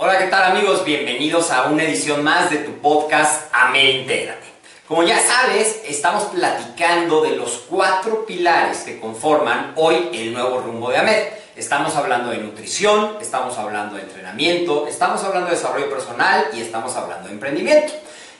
Hola, 0.00 0.16
¿qué 0.16 0.26
tal 0.26 0.52
amigos? 0.52 0.84
Bienvenidos 0.84 1.50
a 1.50 1.64
una 1.64 1.82
edición 1.82 2.22
más 2.22 2.50
de 2.50 2.58
tu 2.58 2.70
podcast 2.74 3.52
Amed 3.52 4.02
Intégrate. 4.02 4.46
Como 4.86 5.02
ya 5.02 5.18
sabes, 5.18 5.82
estamos 5.88 6.22
platicando 6.26 7.20
de 7.22 7.34
los 7.34 7.64
cuatro 7.68 8.24
pilares 8.24 8.82
que 8.84 9.00
conforman 9.00 9.72
hoy 9.74 10.08
el 10.12 10.32
nuevo 10.32 10.60
rumbo 10.60 10.90
de 10.90 10.98
AMED. 10.98 11.24
Estamos 11.56 11.96
hablando 11.96 12.30
de 12.30 12.38
nutrición, 12.38 13.16
estamos 13.20 13.58
hablando 13.58 13.96
de 13.96 14.02
entrenamiento, 14.02 14.86
estamos 14.86 15.24
hablando 15.24 15.50
de 15.50 15.56
desarrollo 15.56 15.90
personal 15.90 16.46
y 16.52 16.60
estamos 16.60 16.94
hablando 16.94 17.26
de 17.26 17.34
emprendimiento. 17.34 17.92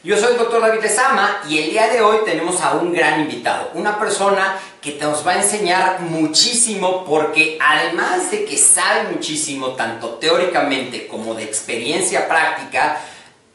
Yo 0.04 0.16
soy 0.16 0.34
el 0.34 0.38
doctor 0.38 0.60
David 0.60 0.81
Lezama 0.81 1.42
y 1.48 1.59
el 1.59 1.70
día 1.70 1.88
de 1.88 2.00
hoy 2.00 2.19
tenemos 2.25 2.60
a 2.60 2.75
un 2.75 2.92
gran 2.92 3.20
invitado, 3.20 3.72
una 3.75 3.98
persona 3.98 4.56
que 4.81 4.94
nos 4.94 5.26
va 5.26 5.32
a 5.32 5.42
enseñar 5.42 6.03
muchísimo 6.03 7.04
porque 7.04 7.59
además 7.60 8.31
de 8.31 8.44
que 8.44 8.56
sabe 8.56 9.10
muchísimo, 9.10 9.72
tanto 9.72 10.10
teóricamente 10.10 11.09
como 11.09 11.34
de 11.34 11.42
experiencia 11.42 12.28
práctica, 12.28 13.00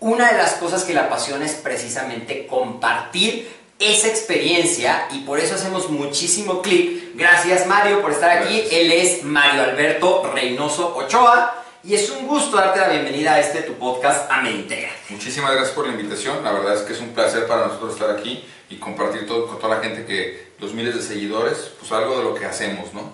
una 0.02 0.34
de 0.34 0.38
las 0.38 0.56
cosas 0.56 0.84
que 0.84 0.94
le 0.94 1.00
apasiona 1.00 1.46
es 1.46 1.54
precisamente 1.54 2.46
compartir 2.46 3.50
esa 3.80 4.10
experiencia 4.10 5.08
y 5.14 5.20
por 5.20 5.40
eso 5.40 5.56
hacemos 5.56 5.90
muchísimo 5.90 6.62
clic. 6.62 7.16
Gracias 7.16 7.68
Mario 7.68 8.02
por 8.02 8.12
estar 8.12 8.30
aquí. 8.30 8.66
Él 8.70 8.92
es 8.92 9.24
Mario 9.24 9.64
Alberto 9.64 10.30
Reynoso 10.34 10.94
Ochoa. 10.94 11.63
Y 11.86 11.96
es 11.96 12.10
un 12.12 12.28
gusto 12.28 12.56
darte 12.56 12.80
la 12.80 12.88
bienvenida 12.88 13.34
a 13.34 13.40
este 13.42 13.62
tu 13.64 13.74
podcast 13.74 14.32
a 14.32 14.42
Medintegra. 14.42 14.90
Muchísimas 15.10 15.52
gracias 15.52 15.76
por 15.76 15.86
la 15.86 15.92
invitación. 15.92 16.42
La 16.42 16.54
verdad 16.54 16.76
es 16.76 16.84
que 16.84 16.94
es 16.94 17.02
un 17.02 17.10
placer 17.10 17.46
para 17.46 17.68
nosotros 17.68 17.96
estar 17.96 18.10
aquí 18.10 18.42
y 18.70 18.78
compartir 18.78 19.28
todo 19.28 19.48
con 19.48 19.60
toda 19.60 19.76
la 19.76 19.84
gente 19.84 20.06
que 20.06 20.54
los 20.60 20.74
miles 20.74 20.96
de 20.96 21.02
seguidores, 21.02 21.74
pues 21.78 21.92
algo 21.92 22.18
de 22.18 22.24
lo 22.24 22.36
que 22.36 22.46
hacemos, 22.46 22.94
¿no? 22.94 23.12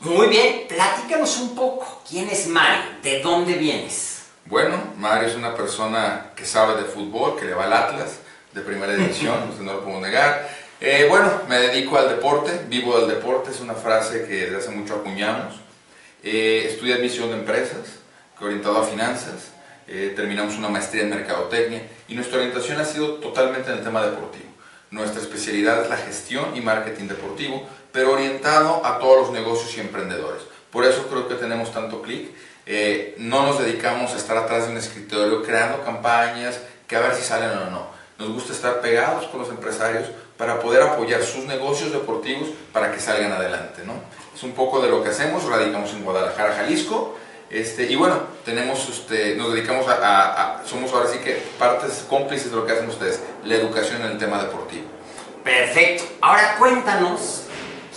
Muy 0.00 0.28
bien, 0.28 0.66
platícanos 0.66 1.36
un 1.40 1.54
poco. 1.54 2.02
¿Quién 2.08 2.30
es 2.30 2.46
Mario? 2.46 2.84
¿De 3.02 3.20
dónde 3.20 3.52
vienes? 3.52 4.22
Bueno, 4.46 4.94
Mario 4.96 5.28
es 5.28 5.34
una 5.34 5.54
persona 5.54 6.32
que 6.34 6.46
sabe 6.46 6.80
de 6.80 6.88
fútbol, 6.88 7.38
que 7.38 7.44
le 7.44 7.52
va 7.52 7.64
al 7.64 7.72
Atlas 7.74 8.20
de 8.54 8.62
primera 8.62 8.94
edición, 8.94 9.54
no 9.60 9.74
lo 9.74 9.84
puedo 9.84 10.00
negar. 10.00 10.48
Eh, 10.80 11.04
bueno, 11.10 11.42
me 11.50 11.58
dedico 11.58 11.98
al 11.98 12.08
deporte, 12.08 12.62
vivo 12.68 12.98
del 12.98 13.10
deporte, 13.10 13.50
es 13.50 13.60
una 13.60 13.74
frase 13.74 14.24
que 14.26 14.46
desde 14.46 14.56
hace 14.56 14.70
mucho 14.70 14.94
acuñamos. 14.94 15.56
Eh, 16.22 16.66
estudié 16.70 16.94
admisión 16.94 17.28
de 17.28 17.36
empresas, 17.36 18.05
orientado 18.40 18.78
a 18.78 18.86
finanzas, 18.86 19.52
eh, 19.88 20.12
terminamos 20.16 20.56
una 20.56 20.68
maestría 20.68 21.02
en 21.02 21.10
mercadotecnia 21.10 21.82
y 22.08 22.14
nuestra 22.14 22.38
orientación 22.38 22.80
ha 22.80 22.84
sido 22.84 23.14
totalmente 23.14 23.70
en 23.70 23.78
el 23.78 23.84
tema 23.84 24.02
deportivo. 24.02 24.46
Nuestra 24.90 25.20
especialidad 25.20 25.82
es 25.82 25.90
la 25.90 25.96
gestión 25.96 26.56
y 26.56 26.60
marketing 26.60 27.06
deportivo, 27.06 27.66
pero 27.92 28.12
orientado 28.12 28.84
a 28.84 28.98
todos 28.98 29.28
los 29.28 29.32
negocios 29.32 29.76
y 29.76 29.80
emprendedores. 29.80 30.42
Por 30.70 30.84
eso 30.84 31.06
creo 31.08 31.28
que 31.28 31.34
tenemos 31.34 31.72
tanto 31.72 32.02
clic. 32.02 32.30
Eh, 32.66 33.14
no 33.18 33.46
nos 33.46 33.58
dedicamos 33.60 34.12
a 34.12 34.16
estar 34.16 34.36
atrás 34.36 34.66
de 34.66 34.72
un 34.72 34.78
escritorio 34.78 35.42
creando 35.42 35.84
campañas 35.84 36.60
que 36.86 36.96
a 36.96 37.00
ver 37.00 37.14
si 37.14 37.22
salen 37.22 37.50
o 37.50 37.70
no. 37.70 37.86
Nos 38.18 38.30
gusta 38.30 38.52
estar 38.52 38.80
pegados 38.80 39.26
con 39.26 39.40
los 39.40 39.50
empresarios 39.50 40.08
para 40.36 40.60
poder 40.60 40.82
apoyar 40.82 41.22
sus 41.22 41.44
negocios 41.44 41.92
deportivos 41.92 42.48
para 42.72 42.92
que 42.92 43.00
salgan 43.00 43.32
adelante. 43.32 43.82
¿no? 43.84 43.94
Es 44.34 44.42
un 44.42 44.52
poco 44.52 44.80
de 44.80 44.88
lo 44.88 45.02
que 45.02 45.10
hacemos. 45.10 45.44
Radicamos 45.44 45.92
en 45.92 46.04
Guadalajara, 46.04 46.54
Jalisco 46.54 47.16
este, 47.50 47.84
y 47.84 47.96
bueno, 47.96 48.20
tenemos, 48.44 48.88
este, 48.88 49.36
nos 49.36 49.52
dedicamos 49.52 49.86
a, 49.88 50.62
somos 50.66 50.92
ahora 50.92 51.08
sí 51.08 51.18
que 51.18 51.42
partes 51.58 52.04
cómplices 52.08 52.50
de 52.50 52.56
lo 52.56 52.66
que 52.66 52.72
hacen 52.72 52.88
ustedes, 52.88 53.20
la 53.44 53.54
educación 53.54 54.02
en 54.02 54.12
el 54.12 54.18
tema 54.18 54.42
deportivo. 54.42 54.84
Perfecto. 55.44 56.04
Ahora 56.20 56.56
cuéntanos 56.58 57.44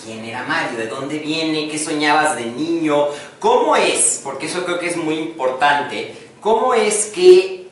quién 0.04 0.24
era 0.24 0.44
Mario, 0.44 0.78
de 0.78 0.88
dónde 0.88 1.18
viene, 1.18 1.68
qué 1.68 1.80
soñabas 1.80 2.36
de 2.36 2.46
niño, 2.46 3.08
cómo 3.40 3.76
es, 3.76 4.22
porque 4.24 4.46
eso 4.46 4.64
creo 4.66 4.80
que 4.80 4.88
es 4.88 4.98
muy 4.98 5.16
importante, 5.16 6.16
cómo 6.42 6.74
es 6.74 7.08
que 7.08 7.68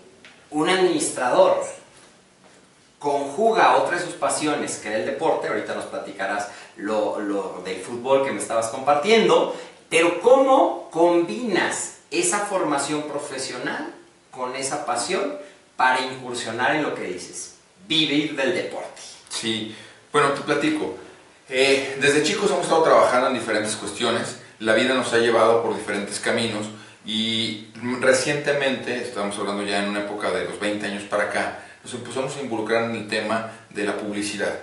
un 0.49 0.69
administrador 0.69 1.63
conjuga 2.99 3.77
otra 3.77 3.97
de 3.97 4.03
sus 4.03 4.15
pasiones, 4.15 4.77
que 4.77 4.87
era 4.89 4.97
el 4.97 5.05
deporte, 5.05 5.47
ahorita 5.47 5.75
nos 5.75 5.85
platicarás 5.85 6.49
lo, 6.77 7.19
lo 7.19 7.61
del 7.63 7.77
fútbol 7.77 8.25
que 8.25 8.31
me 8.31 8.39
estabas 8.39 8.67
compartiendo, 8.67 9.55
pero 9.89 10.21
¿cómo 10.21 10.89
combinas 10.91 11.97
esa 12.11 12.39
formación 12.39 13.03
profesional 13.03 13.93
con 14.31 14.55
esa 14.55 14.85
pasión 14.85 15.37
para 15.75 16.01
incursionar 16.01 16.75
en 16.75 16.83
lo 16.83 16.93
que 16.95 17.03
dices? 17.03 17.55
Vivir 17.87 18.35
del 18.35 18.53
deporte. 18.53 19.01
Sí, 19.29 19.75
bueno, 20.11 20.31
te 20.31 20.41
platico. 20.41 20.97
Eh, 21.49 21.97
desde 22.01 22.23
chicos 22.23 22.51
hemos 22.51 22.63
estado 22.63 22.83
trabajando 22.83 23.27
en 23.27 23.35
diferentes 23.35 23.75
cuestiones. 23.75 24.39
La 24.59 24.73
vida 24.73 24.93
nos 24.93 25.13
ha 25.13 25.19
llevado 25.19 25.63
por 25.63 25.77
diferentes 25.77 26.19
caminos 26.19 26.67
y 27.05 27.67
recientemente, 28.01 29.01
estamos 29.01 29.37
hablando 29.37 29.63
ya 29.63 29.81
en 29.81 29.89
una 29.89 30.01
época 30.01 30.29
de 30.31 30.43
los 30.43 30.59
20 30.59 30.85
años 30.85 31.03
para 31.03 31.25
acá, 31.25 31.59
nos 31.83 31.93
empezamos 31.93 32.35
a 32.35 32.41
involucrar 32.41 32.83
en 32.83 32.97
el 32.97 33.07
tema 33.07 33.51
de 33.69 33.85
la 33.85 33.95
publicidad. 33.95 34.59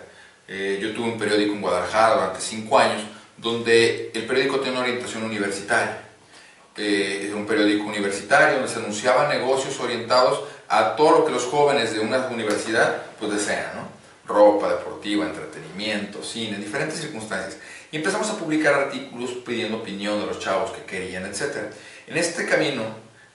Eh, 0.46 0.78
yo 0.82 0.92
tuve 0.92 1.06
un 1.06 1.18
periódico 1.18 1.54
en 1.54 1.62
Guadalajara 1.62 2.16
durante 2.16 2.40
5 2.40 2.78
años 2.78 3.00
donde 3.44 4.10
el 4.14 4.24
periódico 4.24 4.58
tiene 4.60 4.78
una 4.78 4.86
orientación 4.86 5.22
universitaria. 5.22 6.00
Eh, 6.76 7.30
un 7.32 7.46
periódico 7.46 7.84
universitario 7.84 8.56
donde 8.56 8.72
se 8.72 8.80
anunciaban 8.80 9.28
negocios 9.28 9.78
orientados 9.78 10.40
a 10.66 10.96
todo 10.96 11.18
lo 11.18 11.24
que 11.24 11.30
los 11.30 11.44
jóvenes 11.44 11.92
de 11.92 12.00
una 12.00 12.26
universidad 12.26 13.02
pues 13.20 13.30
desean, 13.30 13.76
¿no? 13.76 13.94
ropa 14.26 14.70
deportiva, 14.70 15.26
entretenimiento, 15.26 16.22
cine, 16.24 16.56
diferentes 16.56 16.98
circunstancias. 16.98 17.58
Y 17.92 17.96
empezamos 17.98 18.28
a 18.30 18.38
publicar 18.38 18.74
artículos 18.74 19.30
pidiendo 19.44 19.76
opinión 19.76 20.18
de 20.18 20.26
los 20.26 20.40
chavos 20.40 20.72
que 20.72 20.82
querían, 20.82 21.26
etc. 21.26 21.70
En 22.06 22.16
este 22.16 22.46
camino, 22.46 22.82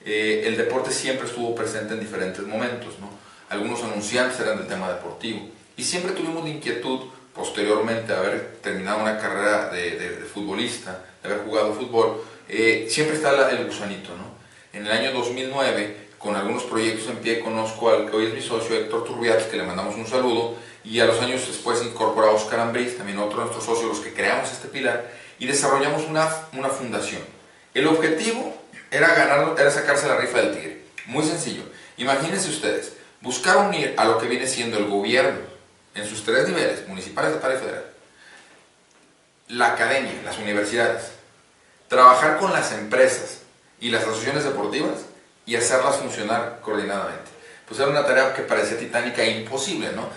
eh, 0.04 0.42
el 0.44 0.56
deporte 0.56 0.90
siempre 0.90 1.28
estuvo 1.28 1.54
presente 1.54 1.94
en 1.94 2.00
diferentes 2.00 2.44
momentos. 2.44 2.98
¿no? 2.98 3.08
Algunos 3.48 3.82
anunciantes 3.84 4.40
eran 4.40 4.58
del 4.58 4.66
tema 4.66 4.92
deportivo. 4.92 5.48
Y 5.76 5.84
siempre 5.84 6.12
tuvimos 6.12 6.42
la 6.42 6.50
inquietud 6.50 7.02
posteriormente 7.34 8.12
haber 8.12 8.58
terminado 8.62 9.00
una 9.00 9.18
carrera 9.18 9.70
de, 9.70 10.24
futbolista, 10.32 11.04
de 11.22 11.28
haber 11.28 11.44
jugado 11.44 11.74
fútbol, 11.74 12.22
eh, 12.48 12.86
siempre 12.88 13.16
está 13.16 13.50
el 13.50 13.66
gusanito. 13.66 14.10
¿no? 14.16 14.30
En 14.72 14.86
el 14.86 14.92
año 14.92 15.12
2009 15.12 16.10
con 16.20 16.36
algunos 16.36 16.64
proyectos 16.64 17.08
en 17.08 17.16
pie. 17.16 17.40
Conozco 17.40 17.90
al 17.90 18.08
que 18.08 18.16
hoy 18.16 18.26
es 18.26 18.34
mi 18.34 18.42
socio, 18.42 18.76
Héctor 18.76 19.04
Turbiates, 19.04 19.46
que 19.46 19.56
le 19.56 19.64
mandamos 19.64 19.96
un 19.96 20.06
saludo, 20.06 20.54
y 20.84 21.00
a 21.00 21.06
los 21.06 21.20
años 21.20 21.46
después 21.46 21.82
incorporó 21.82 22.28
a 22.28 22.32
Oscar 22.32 22.60
Ambriz, 22.60 22.96
también 22.96 23.18
otro 23.18 23.38
de 23.38 23.44
nuestros 23.46 23.64
socios, 23.64 23.88
los 23.88 24.00
que 24.00 24.12
creamos 24.12 24.52
este 24.52 24.68
pilar, 24.68 25.10
y 25.38 25.46
desarrollamos 25.46 26.04
una, 26.04 26.28
una 26.52 26.68
fundación. 26.68 27.22
El 27.72 27.86
objetivo 27.86 28.54
era, 28.90 29.14
ganar, 29.14 29.54
era 29.58 29.70
sacarse 29.70 30.08
la 30.08 30.18
rifa 30.18 30.42
del 30.42 30.54
tigre. 30.54 30.82
Muy 31.06 31.24
sencillo. 31.24 31.62
Imagínense 31.96 32.50
ustedes, 32.50 32.92
buscar 33.22 33.56
unir 33.56 33.94
a 33.96 34.04
lo 34.04 34.18
que 34.18 34.26
viene 34.26 34.46
siendo 34.46 34.76
el 34.76 34.88
gobierno 34.88 35.38
en 35.94 36.06
sus 36.08 36.24
tres 36.24 36.48
niveles, 36.48 36.86
municipal, 36.88 37.26
estatal 37.26 37.54
y 37.54 37.58
federal, 37.58 37.84
la 39.48 39.72
academia, 39.72 40.12
las 40.24 40.38
universidades, 40.38 41.10
trabajar 41.88 42.38
con 42.38 42.52
las 42.52 42.72
empresas 42.72 43.40
y 43.80 43.90
las 43.90 44.02
asociaciones 44.02 44.44
deportivas 44.44 45.00
y 45.46 45.56
hacerlas 45.56 45.96
funcionar 45.96 46.60
coordinadamente. 46.62 47.30
Pues 47.66 47.80
era 47.80 47.88
una 47.88 48.04
tarea 48.04 48.34
que 48.34 48.42
parecía 48.42 48.78
titánica 48.78 49.22
e 49.22 49.40
imposible, 49.40 49.90
¿no? 49.94 50.08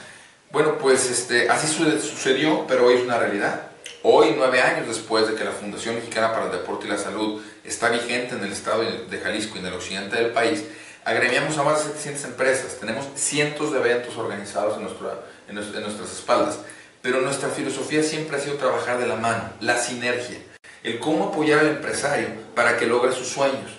Bueno, 0.51 0.77
pues 0.77 1.09
este, 1.09 1.49
así 1.49 1.67
sucedió, 1.67 2.67
pero 2.67 2.85
hoy 2.85 2.95
es 2.95 3.01
una 3.01 3.17
realidad. 3.17 3.67
Hoy, 4.03 4.35
nueve 4.37 4.61
años 4.61 4.87
después 4.87 5.27
de 5.27 5.33
que 5.33 5.43
la 5.43 5.51
Fundación 5.51 5.95
Mexicana 5.95 6.31
para 6.31 6.45
el 6.45 6.51
Deporte 6.51 6.85
y 6.85 6.89
la 6.89 6.97
Salud 6.97 7.41
está 7.63 7.89
vigente 7.89 8.35
en 8.35 8.43
el 8.43 8.51
estado 8.51 8.83
de 8.83 9.17
Jalisco 9.19 9.55
y 9.55 9.59
en 9.59 9.67
el 9.67 9.73
occidente 9.73 10.17
del 10.17 10.31
país, 10.31 10.63
agremiamos 11.05 11.57
a 11.57 11.63
más 11.63 11.79
de 11.79 11.91
700 11.91 12.25
empresas, 12.25 12.77
tenemos 12.79 13.07
cientos 13.15 13.71
de 13.71 13.79
eventos 13.79 14.15
organizados 14.17 14.77
en, 14.77 14.87
en, 15.47 15.55
nuestras 15.55 16.11
espaldas, 16.11 16.59
pero 17.01 17.21
nuestra 17.21 17.49
filosofía 17.49 18.03
siempre 18.03 18.37
ha 18.37 18.39
sido 18.39 18.55
trabajar 18.55 18.99
de 18.99 19.07
la 19.07 19.15
mano, 19.15 19.51
la 19.59 19.77
sinergia, 19.77 20.37
el 20.83 20.99
cómo 20.99 21.25
apoyar 21.25 21.59
al 21.59 21.67
empresario 21.67 22.27
para 22.55 22.77
que 22.77 22.85
logre 22.85 23.13
sus 23.13 23.27
sueños. 23.27 23.71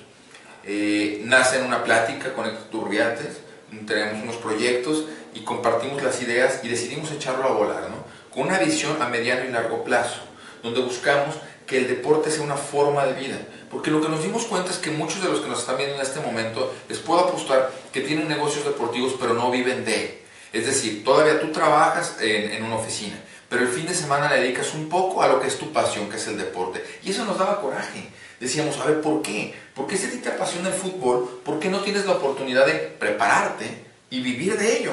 Eh, 0.64 1.22
nace 1.24 1.58
en 1.58 1.64
una 1.64 1.84
plática 1.84 2.32
con 2.34 2.46
Héctor 2.46 2.70
Turbiates, 2.70 3.38
tenemos 3.86 4.22
unos 4.22 4.36
proyectos 4.36 5.04
y 5.34 5.40
compartimos 5.40 6.02
las 6.02 6.22
ideas 6.22 6.60
y 6.62 6.68
decidimos 6.68 7.10
echarlo 7.10 7.44
a 7.44 7.52
volar, 7.52 7.90
¿no? 7.90 8.04
con 8.34 8.48
una 8.48 8.58
visión 8.58 9.00
a 9.00 9.08
mediano 9.08 9.44
y 9.44 9.52
largo 9.52 9.84
plazo, 9.84 10.20
donde 10.62 10.80
buscamos 10.80 11.36
que 11.66 11.78
el 11.78 11.88
deporte 11.88 12.30
sea 12.30 12.42
una 12.42 12.56
forma 12.56 13.06
de 13.06 13.14
vida. 13.14 13.38
Porque 13.70 13.90
lo 13.90 14.00
que 14.00 14.08
nos 14.08 14.22
dimos 14.22 14.44
cuenta 14.44 14.70
es 14.70 14.78
que 14.78 14.90
muchos 14.90 15.22
de 15.22 15.28
los 15.28 15.40
que 15.40 15.48
nos 15.48 15.60
están 15.60 15.76
viendo 15.76 15.96
en 15.96 16.02
este 16.02 16.20
momento, 16.20 16.72
les 16.88 16.98
puedo 16.98 17.20
apostar 17.20 17.70
que 17.92 18.00
tienen 18.00 18.28
negocios 18.28 18.64
deportivos 18.64 19.14
pero 19.18 19.34
no 19.34 19.50
viven 19.50 19.84
de. 19.84 20.23
Es 20.54 20.66
decir, 20.66 21.02
todavía 21.02 21.40
tú 21.40 21.50
trabajas 21.50 22.14
en, 22.20 22.62
una 22.62 22.76
oficina, 22.76 23.16
pero 23.48 23.62
el 23.62 23.68
fin 23.68 23.86
de 23.86 23.94
semana 23.94 24.30
le 24.30 24.40
dedicas 24.40 24.72
un 24.72 24.88
poco 24.88 25.20
a 25.20 25.26
lo 25.26 25.40
que 25.40 25.48
es 25.48 25.58
tu 25.58 25.72
pasión, 25.72 26.08
que 26.08 26.16
es 26.16 26.28
el 26.28 26.38
deporte. 26.38 26.82
Y 27.02 27.10
eso 27.10 27.24
nos 27.24 27.36
daba 27.36 27.60
coraje. 27.60 28.08
Decíamos, 28.38 28.78
a 28.78 28.84
ver, 28.84 29.00
¿por 29.00 29.20
qué? 29.20 29.52
¿Por 29.74 29.88
qué 29.88 29.96
si 29.96 30.06
te 30.18 30.28
apasiona 30.28 30.68
el 30.68 30.74
fútbol? 30.74 31.40
¿Por 31.44 31.58
qué 31.58 31.68
no 31.68 31.80
tienes 31.80 32.06
la 32.06 32.12
oportunidad 32.12 32.66
de 32.66 32.74
prepararte 32.74 33.84
y 34.10 34.20
vivir 34.20 34.56
de 34.56 34.78
ello? 34.78 34.92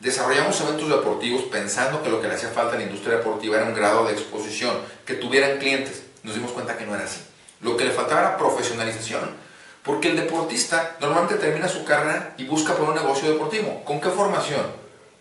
Desarrollamos 0.00 0.58
eventos 0.62 0.88
deportivos 0.88 1.42
pensando 1.42 2.02
que 2.02 2.08
lo 2.08 2.22
que 2.22 2.28
le 2.28 2.34
hacía 2.34 2.48
falta 2.48 2.74
a 2.74 2.78
la 2.78 2.84
industria 2.84 3.18
deportiva 3.18 3.58
era 3.58 3.66
un 3.66 3.74
grado 3.74 4.06
de 4.06 4.14
exposición, 4.14 4.74
que 5.04 5.14
tuvieran 5.14 5.58
clientes. 5.58 6.02
Nos 6.22 6.34
dimos 6.34 6.50
cuenta 6.52 6.78
que 6.78 6.86
no 6.86 6.94
era 6.94 7.04
así. 7.04 7.20
Lo 7.60 7.76
que 7.76 7.84
le 7.84 7.90
faltaba 7.90 8.20
era 8.22 8.38
profesionalización. 8.38 9.36
Porque 9.82 10.10
el 10.10 10.16
deportista 10.16 10.96
normalmente 11.00 11.36
termina 11.36 11.68
su 11.68 11.84
carrera 11.84 12.34
y 12.36 12.44
busca 12.44 12.74
por 12.74 12.88
un 12.88 12.94
negocio 12.94 13.30
deportivo. 13.30 13.82
¿Con 13.84 14.00
qué 14.00 14.10
formación? 14.10 14.64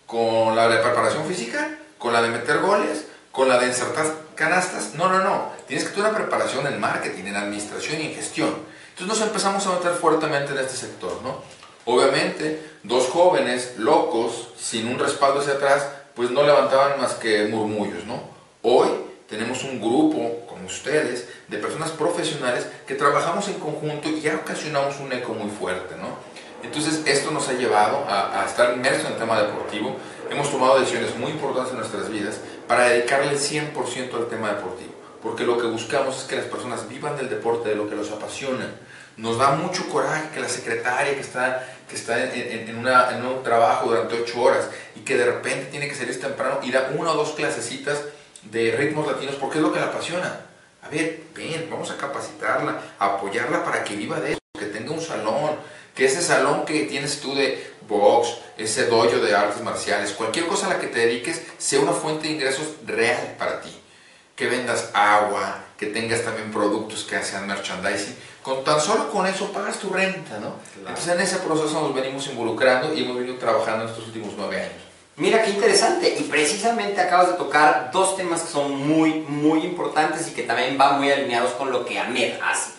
¿Con 0.06 0.56
la 0.56 0.68
de 0.68 0.78
preparación 0.78 1.26
física? 1.26 1.78
¿Con 1.98 2.14
la 2.14 2.22
de 2.22 2.30
meter 2.30 2.60
goles? 2.60 3.06
¿Con 3.32 3.50
la 3.50 3.58
de 3.58 3.68
insertar 3.68 4.06
canastas? 4.36 4.94
No, 4.94 5.10
no, 5.10 5.24
no. 5.24 5.50
Tienes 5.68 5.86
que 5.86 5.92
tener 5.92 6.10
una 6.10 6.18
preparación 6.18 6.68
en 6.68 6.80
marketing, 6.80 7.26
en 7.26 7.36
administración 7.38 8.02
y 8.02 8.08
en 8.08 8.14
gestión. 8.14 8.56
Entonces 8.90 9.08
nos 9.08 9.22
empezamos 9.28 9.66
a 9.66 9.72
meter 9.72 9.94
fuertemente 9.94 10.52
en 10.52 10.60
este 10.60 10.76
sector, 10.76 11.20
¿no? 11.24 11.42
Obviamente, 11.86 12.72
dos 12.84 13.08
jóvenes 13.08 13.74
locos, 13.78 14.50
sin 14.60 14.88
un 14.88 15.00
respaldo 15.00 15.40
hacia 15.40 15.54
atrás, 15.54 15.88
pues 16.16 16.30
no 16.30 16.44
levantaban 16.44 17.00
más 17.00 17.14
que 17.14 17.46
murmullos, 17.46 18.06
¿no? 18.06 18.22
Hoy 18.62 18.90
tenemos 19.32 19.64
un 19.64 19.80
grupo, 19.80 20.46
como 20.46 20.66
ustedes, 20.66 21.28
de 21.48 21.58
personas 21.58 21.90
profesionales 21.92 22.68
que 22.86 22.96
trabajamos 22.96 23.48
en 23.48 23.56
conjunto 23.56 24.10
y 24.10 24.20
ya 24.20 24.36
ocasionamos 24.36 25.00
un 25.00 25.12
eco 25.14 25.34
muy 25.34 25.50
fuerte, 25.50 25.96
¿no? 25.96 26.10
Entonces, 26.64 27.02
esto 27.06 27.32
nos 27.32 27.48
ha 27.48 27.54
llevado 27.54 28.06
a, 28.08 28.42
a 28.42 28.46
estar 28.46 28.76
inmersos 28.76 29.06
en 29.06 29.14
el 29.14 29.18
tema 29.18 29.42
deportivo. 29.42 29.96
Hemos 30.30 30.52
tomado 30.52 30.80
decisiones 30.80 31.16
muy 31.18 31.32
importantes 31.32 31.72
en 31.72 31.80
nuestras 31.80 32.10
vidas 32.10 32.40
para 32.68 32.90
dedicarle 32.90 33.32
el 33.32 33.40
100% 33.40 34.14
al 34.14 34.28
tema 34.28 34.50
deportivo, 34.50 34.94
porque 35.24 35.46
lo 35.46 35.58
que 35.58 35.66
buscamos 35.66 36.20
es 36.20 36.24
que 36.26 36.36
las 36.36 36.46
personas 36.46 36.88
vivan 36.88 37.16
del 37.16 37.30
deporte, 37.30 37.70
de 37.70 37.76
lo 37.76 37.90
que 37.90 37.96
los 37.96 38.12
apasiona 38.12 38.68
nos 39.18 39.38
da 39.38 39.52
mucho 39.52 39.88
coraje 39.90 40.30
que 40.34 40.40
la 40.40 40.50
secretaria 40.50 41.14
que 41.14 41.22
está, 41.22 41.68
que 41.88 41.96
está 41.96 42.24
en, 42.24 42.70
en, 42.70 42.76
un 42.78 43.44
trabajo 43.44 43.90
durante 43.90 44.22
ocho 44.22 44.42
horas 44.42 44.70
y 44.96 45.02
que 45.02 45.18
de 45.18 45.26
repente 45.26 45.66
tiene 45.66 45.88
que 45.88 45.96
salir 45.96 46.20
temprano 46.20 46.60
y 46.64 46.72
da 46.72 46.92
una 46.98 47.12
o 47.12 47.16
dos 47.16 47.32
clasecitas 47.32 48.02
de 48.44 48.76
ritmos 48.76 49.08
latinos 49.08 49.36
porque 49.36 49.58
es 49.58 49.64
lo 49.64 49.72
que 49.72 49.80
la 49.80 49.88
apasiona. 49.88 50.42
A 50.82 50.90
ver, 50.90 51.24
ven, 51.36 51.68
vamos 51.70 51.92
a 51.92 51.98
capacitarla, 51.98 52.82
a 52.98 53.06
apoyarla 53.06 53.64
para 53.64 53.84
que 53.84 53.96
viva 53.96 54.20
de 54.20 54.32
eso, 54.32 54.40
que 54.58 54.66
tenga 54.66 54.92
un 54.92 55.02
salón, 55.02 55.56
que 55.96 56.06
ese 56.06 56.22
salón 56.22 56.66
que 56.66 56.86
tienes 56.86 57.20
tú 57.20 57.36
de 57.36 57.72
box, 57.88 58.38
ese 58.58 58.88
dojo 58.88 59.18
de 59.18 59.36
artes 59.36 59.62
marciales, 59.62 60.12
cualquier 60.12 60.48
cosa 60.48 60.68
a 60.68 60.70
la 60.70 60.80
que 60.80 60.88
te 60.88 61.00
dediques 61.00 61.42
sea 61.58 61.82
una 61.82 61.92
fuente 61.92 62.28
de 62.28 62.34
ingresos 62.34 62.68
real 62.86 63.36
para 63.38 63.62
ti. 63.62 63.78
Que 64.36 64.48
vendas 64.48 64.90
agua, 64.94 65.66
que 65.78 65.88
tengas 65.88 66.24
también 66.24 66.52
productos 66.52 67.04
que 67.04 67.16
hacen 67.16 67.46
merchandising 67.46 68.16
con 68.42 68.64
tan 68.64 68.82
solo 68.82 69.10
con 69.12 69.28
eso 69.28 69.52
pagas 69.52 69.78
tu 69.78 69.90
renta, 69.90 70.40
¿no? 70.40 70.56
Entonces 70.78 71.14
en 71.14 71.22
ese 71.22 71.38
proceso 71.38 71.82
nos 71.82 71.94
venimos 71.94 72.26
involucrando 72.28 72.94
y 72.94 73.04
hemos 73.04 73.18
venido 73.18 73.36
trabajando 73.36 73.84
en 73.84 73.90
estos 73.90 74.08
últimos 74.08 74.34
nueve 74.36 74.62
años. 74.62 74.81
Mira 75.22 75.44
qué 75.44 75.52
interesante 75.52 76.18
y 76.20 76.24
precisamente 76.24 77.00
acabas 77.00 77.28
de 77.28 77.34
tocar 77.34 77.92
dos 77.94 78.18
temas 78.18 78.42
que 78.42 78.52
son 78.52 78.76
muy, 78.88 79.24
muy 79.28 79.64
importantes 79.64 80.28
y 80.28 80.32
que 80.32 80.42
también 80.42 80.80
van 80.80 80.98
muy 80.98 81.12
alineados 81.12 81.52
con 81.52 81.72
lo 81.72 81.86
que 81.86 82.00
AMED 82.00 82.40
hace. 82.44 82.72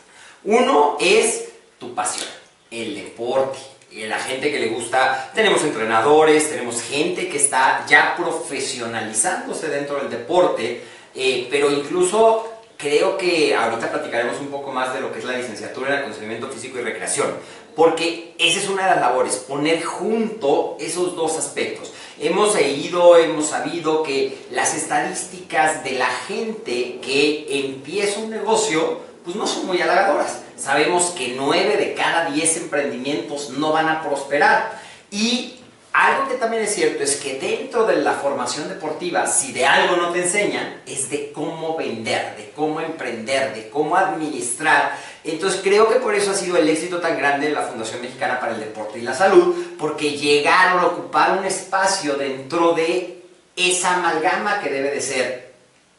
Uno 0.42 0.96
es 0.98 1.50
tu 1.78 1.94
pasión, 1.94 2.26
el 2.68 2.96
deporte, 2.96 3.60
y 3.92 4.06
la 4.06 4.18
gente 4.18 4.50
que 4.50 4.58
le 4.58 4.70
gusta, 4.70 5.30
tenemos 5.32 5.62
entrenadores, 5.62 6.50
tenemos 6.50 6.82
gente 6.82 7.28
que 7.28 7.36
está 7.36 7.86
ya 7.86 8.16
profesionalizándose 8.16 9.68
dentro 9.68 9.98
del 9.98 10.10
deporte, 10.10 10.82
eh, 11.14 11.46
pero 11.48 11.70
incluso 11.70 12.48
creo 12.76 13.16
que 13.16 13.54
ahorita 13.54 13.88
platicaremos 13.88 14.40
un 14.40 14.48
poco 14.48 14.72
más 14.72 14.92
de 14.92 15.00
lo 15.00 15.12
que 15.12 15.20
es 15.20 15.24
la 15.24 15.36
licenciatura 15.36 15.90
en 15.90 15.98
acondicionamiento 16.00 16.48
físico 16.48 16.80
y 16.80 16.82
recreación, 16.82 17.36
porque 17.76 18.34
esa 18.36 18.58
es 18.58 18.68
una 18.68 18.82
de 18.82 18.90
las 18.96 19.00
labores, 19.00 19.36
poner 19.36 19.84
junto 19.84 20.76
esos 20.80 21.14
dos 21.14 21.38
aspectos. 21.38 21.92
Hemos 22.22 22.54
leído, 22.54 23.16
hemos 23.16 23.46
sabido 23.46 24.04
que 24.04 24.46
las 24.52 24.76
estadísticas 24.76 25.82
de 25.82 25.98
la 25.98 26.06
gente 26.06 27.00
que 27.02 27.46
empieza 27.66 28.20
un 28.20 28.30
negocio, 28.30 29.00
pues 29.24 29.34
no 29.34 29.44
son 29.44 29.66
muy 29.66 29.82
halagadoras. 29.82 30.38
Sabemos 30.56 31.06
que 31.18 31.34
9 31.36 31.76
de 31.76 31.94
cada 31.94 32.30
10 32.30 32.58
emprendimientos 32.58 33.50
no 33.50 33.72
van 33.72 33.88
a 33.88 34.02
prosperar. 34.02 34.80
Y 35.10 35.61
algo 35.92 36.28
que 36.28 36.36
también 36.36 36.62
es 36.62 36.74
cierto 36.74 37.02
es 37.02 37.16
que 37.16 37.38
dentro 37.38 37.84
de 37.86 37.96
la 37.96 38.14
formación 38.14 38.68
deportiva, 38.68 39.26
si 39.26 39.52
de 39.52 39.66
algo 39.66 39.96
no 39.96 40.10
te 40.10 40.22
enseñan, 40.22 40.80
es 40.86 41.10
de 41.10 41.32
cómo 41.32 41.76
vender, 41.76 42.34
de 42.36 42.50
cómo 42.56 42.80
emprender, 42.80 43.54
de 43.54 43.68
cómo 43.68 43.96
administrar. 43.96 44.96
Entonces 45.22 45.60
creo 45.62 45.88
que 45.88 45.96
por 45.96 46.14
eso 46.14 46.30
ha 46.30 46.34
sido 46.34 46.56
el 46.56 46.68
éxito 46.68 46.98
tan 46.98 47.18
grande 47.18 47.48
de 47.48 47.52
la 47.52 47.62
Fundación 47.62 48.00
Mexicana 48.00 48.40
para 48.40 48.54
el 48.54 48.60
Deporte 48.60 48.98
y 48.98 49.02
la 49.02 49.14
Salud, 49.14 49.54
porque 49.78 50.12
llegaron 50.12 50.80
a 50.80 50.86
ocupar 50.86 51.38
un 51.38 51.44
espacio 51.44 52.14
dentro 52.14 52.72
de 52.72 53.22
esa 53.54 53.96
amalgama 53.96 54.60
que 54.60 54.70
debe 54.70 54.90
de 54.90 55.00
ser 55.02 55.52